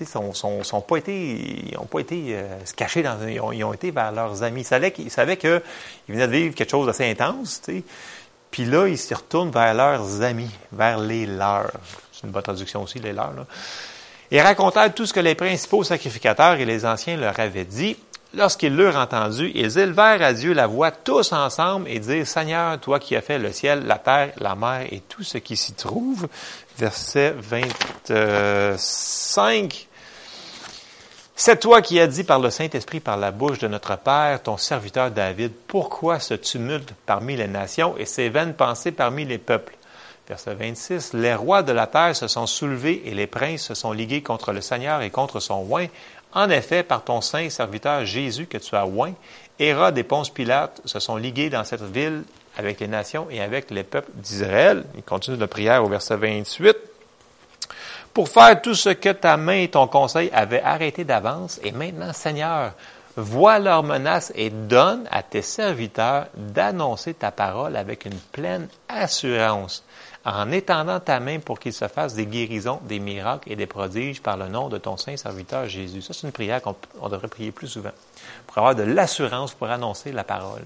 Ils 0.00 0.06
sont, 0.06 0.32
sont, 0.34 0.80
pas 0.82 0.96
été, 0.98 1.70
ils 1.70 1.78
ont 1.78 1.86
pas 1.86 2.00
été 2.00 2.36
euh, 2.36 2.66
se 2.66 2.74
cacher 2.74 3.02
dans, 3.02 3.16
ils 3.26 3.40
ont, 3.40 3.50
ils 3.50 3.64
ont, 3.64 3.72
été 3.72 3.90
vers 3.90 4.12
leurs 4.12 4.42
amis. 4.42 4.60
Ils 4.60 5.10
savaient 5.10 5.36
qu'ils 5.38 5.62
venaient 6.08 6.26
de 6.26 6.32
vivre 6.32 6.54
quelque 6.54 6.70
chose 6.70 6.86
d'assez 6.86 7.10
intense. 7.10 7.62
Puis 8.50 8.64
là, 8.66 8.88
ils 8.88 8.98
se 8.98 9.14
retournent 9.14 9.50
vers 9.50 9.72
leurs 9.72 10.20
amis, 10.20 10.50
vers 10.72 10.98
les 10.98 11.26
leurs. 11.26 11.72
Une 12.26 12.32
bonne 12.32 12.42
traduction 12.42 12.82
aussi, 12.82 12.98
les 12.98 13.12
leurs. 13.12 13.32
Là. 13.32 13.46
Et 14.30 14.42
racontèrent 14.42 14.92
tout 14.92 15.06
ce 15.06 15.12
que 15.12 15.20
les 15.20 15.36
principaux 15.36 15.84
sacrificateurs 15.84 16.54
et 16.54 16.64
les 16.64 16.84
anciens 16.84 17.16
leur 17.16 17.38
avaient 17.38 17.64
dit. 17.64 17.96
Lorsqu'ils 18.34 18.74
l'eurent 18.74 18.96
entendu, 18.96 19.52
ils 19.54 19.78
élevèrent 19.78 20.20
à 20.20 20.32
Dieu 20.32 20.52
la 20.52 20.66
voix 20.66 20.90
tous 20.90 21.32
ensemble 21.32 21.88
et 21.88 22.00
dirent, 22.00 22.26
Seigneur, 22.26 22.80
toi 22.80 22.98
qui 22.98 23.14
as 23.14 23.22
fait 23.22 23.38
le 23.38 23.52
ciel, 23.52 23.86
la 23.86 23.98
terre, 23.98 24.32
la 24.38 24.56
mer 24.56 24.86
et 24.90 25.00
tout 25.08 25.22
ce 25.22 25.38
qui 25.38 25.56
s'y 25.56 25.74
trouve. 25.74 26.26
Verset 26.76 27.36
25. 27.38 29.86
C'est 31.38 31.60
toi 31.60 31.82
qui 31.82 32.00
as 32.00 32.06
dit 32.06 32.24
par 32.24 32.40
le 32.40 32.50
Saint-Esprit, 32.50 33.00
par 33.00 33.16
la 33.16 33.30
bouche 33.30 33.58
de 33.58 33.68
notre 33.68 33.96
Père, 33.96 34.42
ton 34.42 34.56
serviteur 34.56 35.10
David, 35.10 35.52
pourquoi 35.66 36.18
ce 36.18 36.34
tumulte 36.34 36.94
parmi 37.04 37.36
les 37.36 37.46
nations 37.46 37.96
et 37.96 38.06
ces 38.06 38.30
vaines 38.30 38.54
pensées 38.54 38.92
parmi 38.92 39.24
les 39.24 39.38
peuples? 39.38 39.75
Verset 40.28 40.54
26. 40.54 41.12
Les 41.12 41.34
rois 41.34 41.62
de 41.62 41.72
la 41.72 41.86
terre 41.86 42.16
se 42.16 42.26
sont 42.26 42.46
soulevés 42.46 43.02
et 43.04 43.14
les 43.14 43.26
princes 43.26 43.62
se 43.62 43.74
sont 43.74 43.92
ligués 43.92 44.22
contre 44.22 44.52
le 44.52 44.60
Seigneur 44.60 45.02
et 45.02 45.10
contre 45.10 45.38
son 45.40 45.66
oint. 45.70 45.86
En 46.32 46.50
effet, 46.50 46.82
par 46.82 47.04
ton 47.04 47.20
saint 47.20 47.48
serviteur 47.48 48.04
Jésus 48.04 48.46
que 48.46 48.58
tu 48.58 48.74
as 48.74 48.86
oint, 48.86 49.12
Hérode 49.58 49.96
et 49.96 50.02
Ponce 50.02 50.30
Pilate 50.30 50.82
se 50.84 50.98
sont 50.98 51.16
ligués 51.16 51.48
dans 51.48 51.64
cette 51.64 51.82
ville 51.82 52.24
avec 52.56 52.80
les 52.80 52.88
nations 52.88 53.28
et 53.30 53.40
avec 53.40 53.70
les 53.70 53.84
peuples 53.84 54.10
d'Israël. 54.14 54.84
Il 54.96 55.02
continue 55.02 55.36
de 55.36 55.46
prière 55.46 55.84
au 55.84 55.88
verset 55.88 56.16
28 56.16 56.76
pour 58.12 58.28
faire 58.28 58.60
tout 58.60 58.74
ce 58.74 58.88
que 58.88 59.10
ta 59.10 59.36
main 59.36 59.60
et 59.60 59.68
ton 59.68 59.86
conseil 59.86 60.30
avaient 60.32 60.62
arrêté 60.62 61.04
d'avance. 61.04 61.60
Et 61.62 61.70
maintenant, 61.70 62.12
Seigneur, 62.12 62.72
vois 63.16 63.58
leurs 63.58 63.82
menaces 63.82 64.32
et 64.34 64.50
donne 64.50 65.06
à 65.10 65.22
tes 65.22 65.42
serviteurs 65.42 66.26
d'annoncer 66.34 67.14
ta 67.14 67.30
parole 67.30 67.76
avec 67.76 68.04
une 68.04 68.18
pleine 68.32 68.68
assurance, 68.88 69.84
en 70.26 70.50
étendant 70.50 70.98
ta 70.98 71.20
main 71.20 71.38
pour 71.38 71.60
qu'ils 71.60 71.72
se 71.72 71.86
fassent 71.86 72.14
des 72.14 72.26
guérisons, 72.26 72.80
des 72.82 72.98
miracles 72.98 73.52
et 73.52 73.54
des 73.54 73.66
prodiges 73.66 74.20
par 74.20 74.36
le 74.36 74.48
nom 74.48 74.68
de 74.68 74.76
ton 74.76 74.96
saint 74.96 75.16
serviteur 75.16 75.68
Jésus. 75.68 76.02
Ça, 76.02 76.12
c'est 76.12 76.26
une 76.26 76.32
prière 76.32 76.60
qu'on 76.60 77.08
devrait 77.08 77.28
prier 77.28 77.52
plus 77.52 77.68
souvent, 77.68 77.92
pour 78.48 78.58
avoir 78.58 78.74
de 78.74 78.82
l'assurance 78.82 79.54
pour 79.54 79.70
annoncer 79.70 80.10
la 80.10 80.24
parole. 80.24 80.62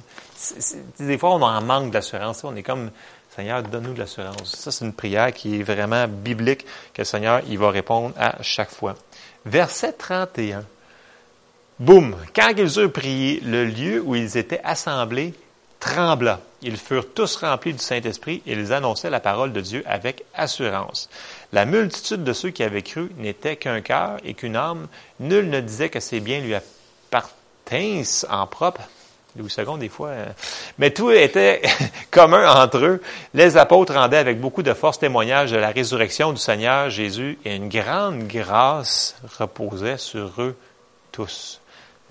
des 0.99 1.19
fois, 1.19 1.35
on 1.35 1.43
en 1.43 1.61
manque 1.61 1.91
d'assurance. 1.91 2.43
On 2.43 2.57
est 2.57 2.63
comme 2.63 2.91
Seigneur, 3.37 3.63
donne-nous 3.63 3.93
de 3.93 3.99
l'assurance. 3.99 4.57
Ça, 4.57 4.73
c'est 4.73 4.85
une 4.85 4.95
prière 4.95 5.31
qui 5.31 5.61
est 5.61 5.63
vraiment 5.63 6.09
biblique, 6.09 6.65
que 6.95 7.03
le 7.03 7.05
Seigneur, 7.05 7.43
il 7.47 7.59
va 7.59 7.71
répondre 7.71 8.15
à 8.19 8.43
chaque 8.43 8.71
fois. 8.71 8.95
Verset 9.45 9.93
31. 9.93 10.65
Boum! 11.79 12.17
Quand 12.35 12.53
ils 12.57 12.79
eurent 12.79 12.93
prié, 12.93 13.41
le 13.41 13.67
lieu 13.67 14.01
où 14.01 14.15
ils 14.15 14.39
étaient 14.39 14.61
assemblés 14.65 15.35
trembla. 15.81 16.41
Ils 16.63 16.77
furent 16.77 17.13
tous 17.15 17.37
remplis 17.37 17.73
du 17.73 17.79
Saint-Esprit 17.79 18.43
et 18.47 18.53
ils 18.53 18.73
annonçaient 18.73 19.11
la 19.11 19.21
parole 19.21 19.53
de 19.53 19.61
Dieu 19.61 19.83
avec 19.87 20.25
assurance. 20.35 21.09
La 21.53 21.65
multitude 21.65 22.23
de 22.23 22.33
ceux 22.33 22.51
qui 22.51 22.63
avaient 22.63 22.83
cru 22.83 23.11
n'était 23.17 23.57
qu'un 23.57 23.81
cœur 23.81 24.19
et 24.25 24.35
qu'une 24.35 24.57
âme. 24.57 24.87
Nul 25.21 25.49
ne 25.49 25.61
disait 25.61 25.89
que 25.89 26.01
ses 26.01 26.21
biens 26.21 26.41
lui 26.41 26.55
appartinssent 26.55 28.27
en 28.29 28.47
propre, 28.47 28.83
Louis 29.37 29.55
II, 29.57 29.79
des 29.79 29.89
fois. 29.89 30.11
Hein. 30.11 30.35
Mais 30.79 30.91
tout 30.91 31.11
était 31.11 31.63
commun 32.11 32.63
entre 32.63 32.79
eux. 32.79 33.03
Les 33.33 33.57
apôtres 33.57 33.95
rendaient 33.95 34.19
avec 34.19 34.41
beaucoup 34.41 34.63
de 34.63 34.75
force 34.75 34.99
témoignage 34.99 35.53
de 35.53 35.57
la 35.57 35.71
résurrection 35.71 36.33
du 36.33 36.41
Seigneur 36.41 36.91
Jésus 36.91 37.39
et 37.45 37.57
une 37.57 37.69
grande 37.69 38.27
grâce 38.27 39.17
reposait 39.39 39.99
sur 39.99 40.33
eux 40.43 40.57
tous. 41.13 41.61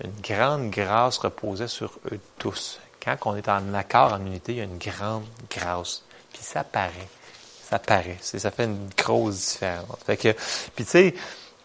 une 0.02 0.10
grande 0.22 0.70
grâce 0.70 1.18
reposait 1.18 1.68
sur 1.68 1.92
eux 2.10 2.18
tous. 2.38 2.80
Quand 3.02 3.16
on 3.24 3.36
est 3.36 3.48
en 3.48 3.72
accord, 3.74 4.12
en 4.12 4.20
unité, 4.20 4.52
il 4.52 4.58
y 4.58 4.60
a 4.60 4.64
une 4.64 4.78
grande 4.78 5.24
grâce. 5.50 6.02
Puis 6.32 6.42
ça 6.42 6.64
paraît. 6.64 7.08
Ça 7.62 7.78
paraît. 7.78 8.18
Ça 8.20 8.50
fait 8.50 8.64
une 8.64 8.88
grosse 8.96 9.52
différence. 9.52 9.98
Fait 10.04 10.16
que, 10.16 10.32
puis 10.74 10.84
tu 10.84 10.90
sais, 10.90 11.14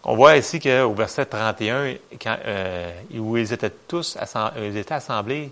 on 0.03 0.15
voit 0.15 0.37
ici 0.37 0.59
qu'au 0.59 0.93
verset 0.93 1.25
31, 1.25 1.95
quand, 2.21 2.37
euh, 2.45 2.91
où 3.15 3.37
ils 3.37 3.51
étaient 3.51 3.71
tous 3.87 4.17
ils 4.57 4.77
étaient 4.77 4.93
assemblés 4.93 5.51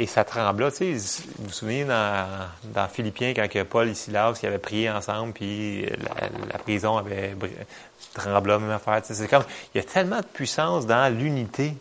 et 0.00 0.06
ça 0.06 0.24
trembla. 0.24 0.70
Tu 0.70 0.98
sais, 0.98 1.20
vous 1.38 1.44
vous 1.44 1.52
souvenez 1.52 1.84
dans, 1.84 2.26
dans 2.64 2.88
Philippiens, 2.88 3.34
quand 3.34 3.46
Paul 3.68 3.88
et 3.88 3.94
Silas 3.94 4.34
qui 4.38 4.46
avaient 4.46 4.58
prié 4.58 4.90
ensemble, 4.90 5.34
puis 5.34 5.86
la, 5.86 6.58
prison 6.58 6.96
avait 6.96 7.34
tremblé, 8.14 8.58
même 8.58 8.70
affaire. 8.70 9.02
Tu 9.02 9.08
sais, 9.08 9.14
c'est 9.14 9.28
comme, 9.28 9.44
il 9.74 9.78
y 9.78 9.80
a 9.80 9.84
tellement 9.84 10.20
de 10.20 10.26
puissance 10.26 10.86
dans 10.86 11.14
l'unité. 11.14 11.74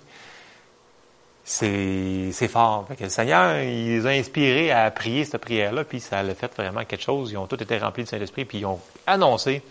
C'est, 1.52 2.48
fort. 2.48 2.86
Fait 2.88 2.96
que 2.96 3.04
le 3.06 3.10
Seigneur, 3.10 3.60
il 3.60 3.88
les 3.88 4.06
a 4.06 4.10
inspirés 4.12 4.72
à 4.72 4.92
prier 4.92 5.26
cette 5.26 5.42
prière-là, 5.42 5.84
puis 5.84 6.00
ça 6.00 6.20
a 6.20 6.36
fait 6.36 6.56
vraiment 6.56 6.86
quelque 6.86 7.02
chose. 7.02 7.32
Ils 7.32 7.38
ont 7.38 7.48
tous 7.48 7.56
été 7.56 7.80
remplis 7.80 8.04
du 8.04 8.10
Saint-Esprit, 8.10 8.46
puis 8.46 8.60
ils 8.60 8.66
ont 8.68 8.80
annoncé 9.08 9.64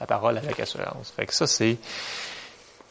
la 0.00 0.06
parole 0.06 0.38
avec 0.38 0.58
assurance. 0.58 1.12
Fait 1.14 1.26
que 1.26 1.34
ça, 1.34 1.46
c'est, 1.46 1.76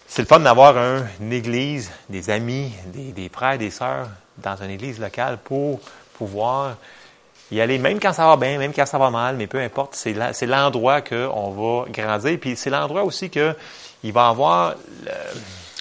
c'est 0.06 0.22
le 0.22 0.28
fun 0.28 0.40
d'avoir 0.40 0.78
un, 0.78 1.08
une 1.20 1.34
église, 1.34 1.92
des 2.10 2.30
amis, 2.30 2.72
des, 2.86 3.12
des 3.12 3.28
frères, 3.28 3.58
des 3.58 3.72
sœurs 3.72 4.08
dans 4.38 4.56
une 4.58 4.70
église 4.70 5.00
locale 5.00 5.40
pour 5.44 5.80
pouvoir 6.14 6.76
y 7.52 7.60
aller, 7.60 7.80
même 7.80 8.00
quand 8.00 8.14
ça 8.14 8.28
va 8.28 8.38
bien, 8.38 8.60
même 8.60 8.72
quand 8.72 8.86
ça 8.86 9.00
va 9.00 9.10
mal, 9.10 9.36
mais 9.36 9.48
peu 9.48 9.60
importe, 9.60 9.96
c'est 9.96 10.46
l'endroit 10.46 11.02
qu'on 11.02 11.50
va 11.50 11.90
grandir. 11.90 12.38
Puis 12.40 12.56
c'est 12.56 12.70
l'endroit 12.70 13.04
aussi 13.04 13.32
que 13.32 13.56
il 14.04 14.14
va 14.14 14.28
avoir 14.28 14.76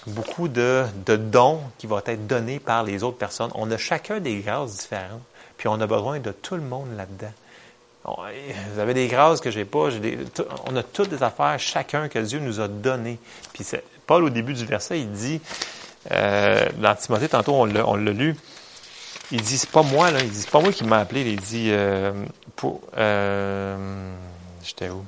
beaucoup 0.07 0.49
de, 0.49 0.87
dons 1.07 1.61
qui 1.79 1.87
vont 1.87 2.01
être 2.05 2.27
donnés 2.27 2.59
par 2.59 2.85
les 2.85 3.03
autres 3.03 3.19
personnes. 3.19 3.51
On 3.55 3.71
a 3.71 3.77
chacun 3.77 4.21
des 4.21 4.41
grâces 4.41 4.77
différentes, 4.77 5.23
puis 5.57 5.69
on 5.69 5.81
a 5.81 5.87
besoin 5.87 6.21
de 6.21 6.33
tout 6.33 6.55
le 6.55 6.63
monde 6.63 6.89
là-dedans. 6.97 7.33
Vous 8.05 8.79
avez 8.79 8.95
des 8.95 9.09
grâces 9.09 9.41
que 9.41 9.51
j'ai 9.51 9.65
pas. 9.65 9.89
on 10.67 10.77
a 10.77 10.83
toutes 10.85 11.09
des 11.09 11.25
affaires, 11.25 11.59
chacun 11.59 12.09
que 12.09 12.21
Dieu 12.21 12.39
nous 12.39 12.61
a 12.61 12.69
données. 12.69 13.19
Puis 13.53 13.67
Paul, 14.07 14.25
au 14.25 14.31
début 14.31 14.55
du 14.55 14.65
verset, 14.65 15.01
il 15.01 15.11
dit, 15.11 15.41
euh, 16.13 16.69
dans 16.77 16.95
Timothée, 16.95 17.29
tantôt 17.29 17.55
on 17.55 17.65
l'a 17.65 18.13
lu, 18.13 18.37
il 19.33 19.43
dit, 19.43 19.59
c'est 19.59 19.71
pas 19.71 19.83
moi, 19.83 20.11
là, 20.11 20.21
il 20.23 20.31
dit, 20.31 20.43
c'est 20.43 20.51
pas 20.51 20.61
moi 20.61 20.73
qui 20.73 20.85
m'a 20.85 20.99
appelé, 20.99 21.23
il 21.23 21.41
dit, 21.41 21.69
euh, 21.71 22.13
pour, 22.55 22.81
euh, 22.97 24.15
j'étais 24.63 24.89
où? 24.89 25.05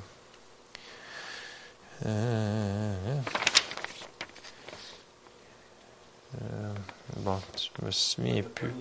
Euh, 2.05 2.93
bon, 7.17 7.39
je 7.57 7.85
me 7.85 7.91
souviens 7.91 8.43
plus. 8.43 8.71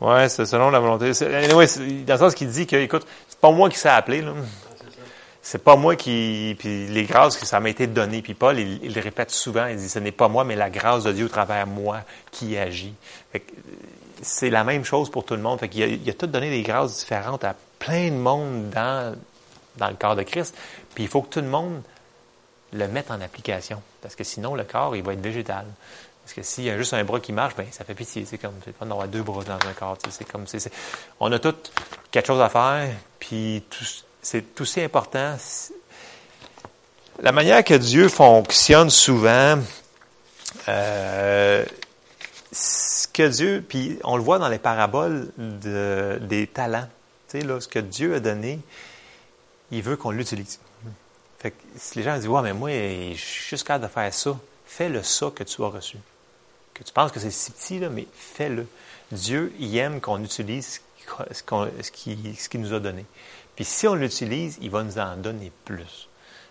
Ouais, 0.00 0.28
c'est 0.28 0.46
selon 0.46 0.70
la 0.70 0.78
volonté. 0.78 1.12
Anyway, 1.24 1.66
dans 2.04 2.14
le 2.14 2.18
sens 2.18 2.34
qu'il 2.34 2.48
dit 2.48 2.66
que, 2.66 2.76
écoute, 2.76 3.06
c'est 3.28 3.38
pas 3.38 3.50
moi 3.50 3.68
qui 3.68 3.78
s'est 3.78 3.88
appelé, 3.88 4.22
là 4.22 4.32
c'est 5.42 5.64
pas 5.64 5.76
moi 5.76 5.96
qui, 5.96 6.54
puis 6.58 6.86
les 6.86 7.04
grâces 7.04 7.36
que 7.36 7.46
ça 7.46 7.60
m'a 7.60 7.70
été 7.70 7.86
donné. 7.86 8.22
Puis 8.22 8.34
Paul, 8.34 8.58
il, 8.58 8.94
le 8.94 9.00
répète 9.00 9.30
souvent, 9.30 9.66
il 9.66 9.76
dit, 9.76 9.88
ce 9.88 9.98
n'est 9.98 10.12
pas 10.12 10.28
moi, 10.28 10.44
mais 10.44 10.54
la 10.54 10.70
grâce 10.70 11.04
de 11.04 11.12
Dieu 11.12 11.26
au 11.26 11.28
travers 11.28 11.66
moi 11.66 12.02
qui 12.30 12.56
agit. 12.58 12.94
C'est 14.22 14.50
la 14.50 14.64
même 14.64 14.84
chose 14.84 15.10
pour 15.10 15.24
tout 15.24 15.34
le 15.34 15.40
monde. 15.40 15.58
Fait 15.58 15.74
il, 15.74 15.82
a, 15.82 15.86
il 15.86 16.10
a 16.10 16.12
tout 16.12 16.26
donné 16.26 16.50
des 16.50 16.62
grâces 16.62 16.98
différentes 16.98 17.44
à 17.44 17.56
plein 17.78 18.10
de 18.10 18.16
monde 18.16 18.68
dans, 18.70 19.16
dans 19.78 19.88
le 19.88 19.94
corps 19.94 20.16
de 20.16 20.22
Christ. 20.22 20.54
Puis 20.94 21.04
il 21.04 21.08
faut 21.08 21.22
que 21.22 21.30
tout 21.30 21.40
le 21.40 21.48
monde 21.48 21.80
le 22.72 22.88
mette 22.88 23.10
en 23.10 23.20
application. 23.20 23.82
Parce 24.00 24.14
que 24.14 24.24
sinon, 24.24 24.54
le 24.54 24.64
corps, 24.64 24.96
il 24.96 25.02
va 25.02 25.12
être 25.12 25.20
végétal. 25.20 25.66
Parce 26.22 26.34
que 26.34 26.42
s'il 26.42 26.64
y 26.64 26.70
a 26.70 26.76
juste 26.76 26.94
un 26.94 27.02
bras 27.02 27.18
qui 27.18 27.32
marche, 27.32 27.56
ben 27.56 27.66
ça 27.70 27.84
fait 27.84 27.94
pitié. 27.94 28.24
C'est 28.24 28.38
comme 28.38 28.54
c'est 28.64 28.74
pas 28.74 28.84
d'avoir 28.84 29.08
deux 29.08 29.22
bras 29.22 29.42
dans 29.42 29.68
un 29.68 29.72
corps. 29.72 29.98
C'est 30.10 30.30
comme 30.30 30.44
on 31.18 31.32
a 31.32 31.38
tout 31.38 31.56
quelque 32.10 32.26
chose 32.26 32.40
à 32.40 32.48
faire, 32.48 32.90
puis 33.18 33.64
tout, 33.68 33.84
c'est 34.22 34.60
aussi 34.60 34.80
important. 34.80 35.36
La 37.20 37.32
manière 37.32 37.64
que 37.64 37.74
Dieu 37.74 38.08
fonctionne 38.08 38.90
souvent, 38.90 39.58
euh, 40.68 41.64
ce 42.52 43.08
que 43.08 43.28
Dieu, 43.28 43.64
puis 43.66 43.98
on 44.04 44.16
le 44.16 44.22
voit 44.22 44.38
dans 44.38 44.48
les 44.48 44.58
paraboles 44.58 45.30
de, 45.36 46.18
des 46.22 46.46
talents, 46.46 46.88
tu 47.28 47.40
sais, 47.40 47.46
là, 47.46 47.60
ce 47.60 47.68
que 47.68 47.78
Dieu 47.78 48.14
a 48.14 48.20
donné, 48.20 48.60
il 49.70 49.82
veut 49.82 49.96
qu'on 49.96 50.10
l'utilise. 50.10 50.60
Fait 51.40 51.52
que 51.52 51.56
si 51.76 51.98
les 51.98 52.04
gens 52.04 52.16
disent, 52.16 52.28
ouais, 52.28 52.42
mais 52.42 52.52
moi, 52.52 52.70
je 52.70 53.16
suis 53.16 53.48
juste 53.48 53.66
capable 53.66 53.86
de 53.86 53.90
faire 53.90 54.12
ça, 54.12 54.38
fais 54.66 54.90
le 54.90 55.02
ça 55.02 55.32
que 55.34 55.42
tu 55.42 55.62
as 55.62 55.68
reçu. 55.68 55.96
Que 56.74 56.84
tu 56.84 56.92
penses 56.92 57.10
que 57.10 57.18
c'est 57.18 57.30
si 57.30 57.50
petit, 57.50 57.78
mais 57.78 58.06
fais-le. 58.12 58.66
Dieu, 59.10 59.52
il 59.58 59.76
aime 59.78 60.00
qu'on 60.00 60.22
utilise 60.22 60.82
ce 61.32 62.48
qu'il 62.48 62.60
nous 62.60 62.74
a 62.74 62.78
donné. 62.78 63.06
Puis 63.56 63.64
si 63.64 63.88
on 63.88 63.94
l'utilise, 63.94 64.58
il 64.60 64.70
va 64.70 64.82
nous 64.82 64.98
en 64.98 65.16
donner 65.16 65.50
plus. 65.64 66.08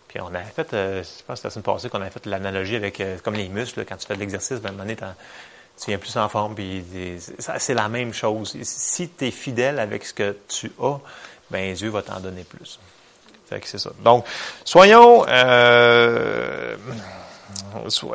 Puis 0.08 0.20
on 0.22 0.34
a 0.34 0.42
fait, 0.42 0.74
euh, 0.74 1.04
je 1.04 1.24
pense 1.24 1.42
que 1.42 1.48
la 1.48 1.52
semaine 1.52 1.64
passée 1.64 1.90
qu'on 1.90 2.02
a 2.02 2.10
fait 2.10 2.26
l'analogie 2.26 2.76
avec 2.76 3.00
euh, 3.00 3.20
comme 3.24 3.36
les 3.36 3.48
muscles, 3.48 3.86
quand 3.86 3.96
tu 3.96 4.08
fais 4.08 4.16
de 4.16 4.20
l'exercice, 4.20 4.60
ben, 4.60 4.70
à 4.70 4.70
un 4.70 4.72
moment 4.72 4.84
donné, 4.84 4.96
tu 4.96 5.86
viens 5.88 6.00
plus 6.00 6.18
en 6.18 6.28
forme, 6.30 6.56
puis 6.56 6.84
c'est 7.38 7.74
la 7.76 7.88
même 7.90 8.12
chose. 8.12 8.58
Si 8.64 9.10
tu 9.10 9.28
es 9.28 9.32
fidèle 9.32 9.80
avec 9.80 10.04
ce 10.04 10.14
que 10.14 10.36
tu 10.48 10.72
as, 10.82 10.98
ben 11.52 11.74
Dieu 11.74 11.90
va 11.90 12.02
t'en 12.02 12.20
donner 12.20 12.44
plus. 12.44 12.80
Donc, 14.04 14.26
soyons 14.66 15.26
euh, 15.28 16.76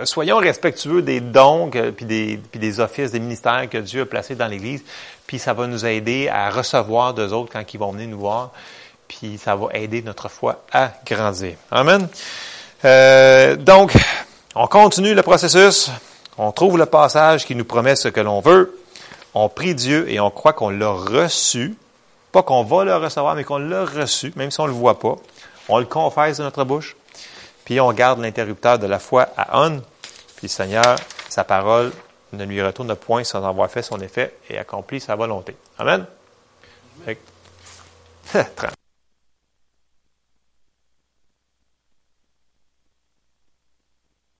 soyons 0.04 0.38
respectueux 0.38 1.02
des 1.02 1.20
dons 1.20 1.70
puis 1.70 2.06
des, 2.06 2.40
puis 2.50 2.60
des 2.60 2.80
offices, 2.80 3.10
des 3.10 3.20
ministères 3.20 3.68
que 3.70 3.78
Dieu 3.78 4.02
a 4.02 4.06
placés 4.06 4.34
dans 4.34 4.46
l'Église, 4.46 4.82
puis 5.26 5.38
ça 5.38 5.52
va 5.52 5.66
nous 5.66 5.86
aider 5.86 6.28
à 6.28 6.50
recevoir 6.50 7.14
d'eux 7.14 7.32
autres 7.32 7.52
quand 7.52 7.74
ils 7.74 7.78
vont 7.78 7.92
venir 7.92 8.08
nous 8.08 8.20
voir 8.20 8.52
puis 9.08 9.38
ça 9.38 9.56
va 9.56 9.68
aider 9.74 10.02
notre 10.02 10.28
foi 10.28 10.64
à 10.72 10.92
grandir. 11.06 11.54
Amen. 11.70 12.08
Euh, 12.84 13.56
donc, 13.56 13.94
on 14.54 14.66
continue 14.66 15.14
le 15.14 15.22
processus. 15.22 15.90
On 16.36 16.52
trouve 16.52 16.78
le 16.78 16.86
passage 16.86 17.46
qui 17.46 17.54
nous 17.54 17.64
promet 17.64 17.96
ce 17.96 18.08
que 18.08 18.20
l'on 18.20 18.40
veut. 18.40 18.78
On 19.34 19.48
prie 19.48 19.74
Dieu 19.74 20.10
et 20.10 20.20
on 20.20 20.30
croit 20.30 20.52
qu'on 20.52 20.70
l'a 20.70 20.90
reçu. 20.90 21.76
Pas 22.34 22.42
qu'on 22.42 22.64
va 22.64 22.82
le 22.82 22.96
recevoir, 22.96 23.36
mais 23.36 23.44
qu'on 23.44 23.58
l'a 23.58 23.84
reçu, 23.84 24.32
même 24.34 24.50
si 24.50 24.58
on 24.58 24.64
ne 24.64 24.70
le 24.70 24.74
voit 24.74 24.98
pas. 24.98 25.14
On 25.68 25.78
le 25.78 25.84
confesse 25.84 26.38
de 26.38 26.42
notre 26.42 26.64
bouche. 26.64 26.96
Puis 27.64 27.80
on 27.80 27.92
garde 27.92 28.18
l'interrupteur 28.18 28.76
de 28.80 28.88
la 28.88 28.98
foi 28.98 29.28
à 29.36 29.64
on. 29.64 29.80
Puis 30.34 30.48
Seigneur, 30.48 30.96
sa 31.28 31.44
parole 31.44 31.92
ne 32.32 32.44
lui 32.44 32.60
retourne 32.60 32.92
point 32.96 33.22
sans 33.22 33.46
avoir 33.46 33.70
fait 33.70 33.82
son 33.82 34.00
effet 34.00 34.34
et 34.50 34.58
accompli 34.58 34.98
sa 35.00 35.14
volonté. 35.14 35.54
Amen. 35.78 36.06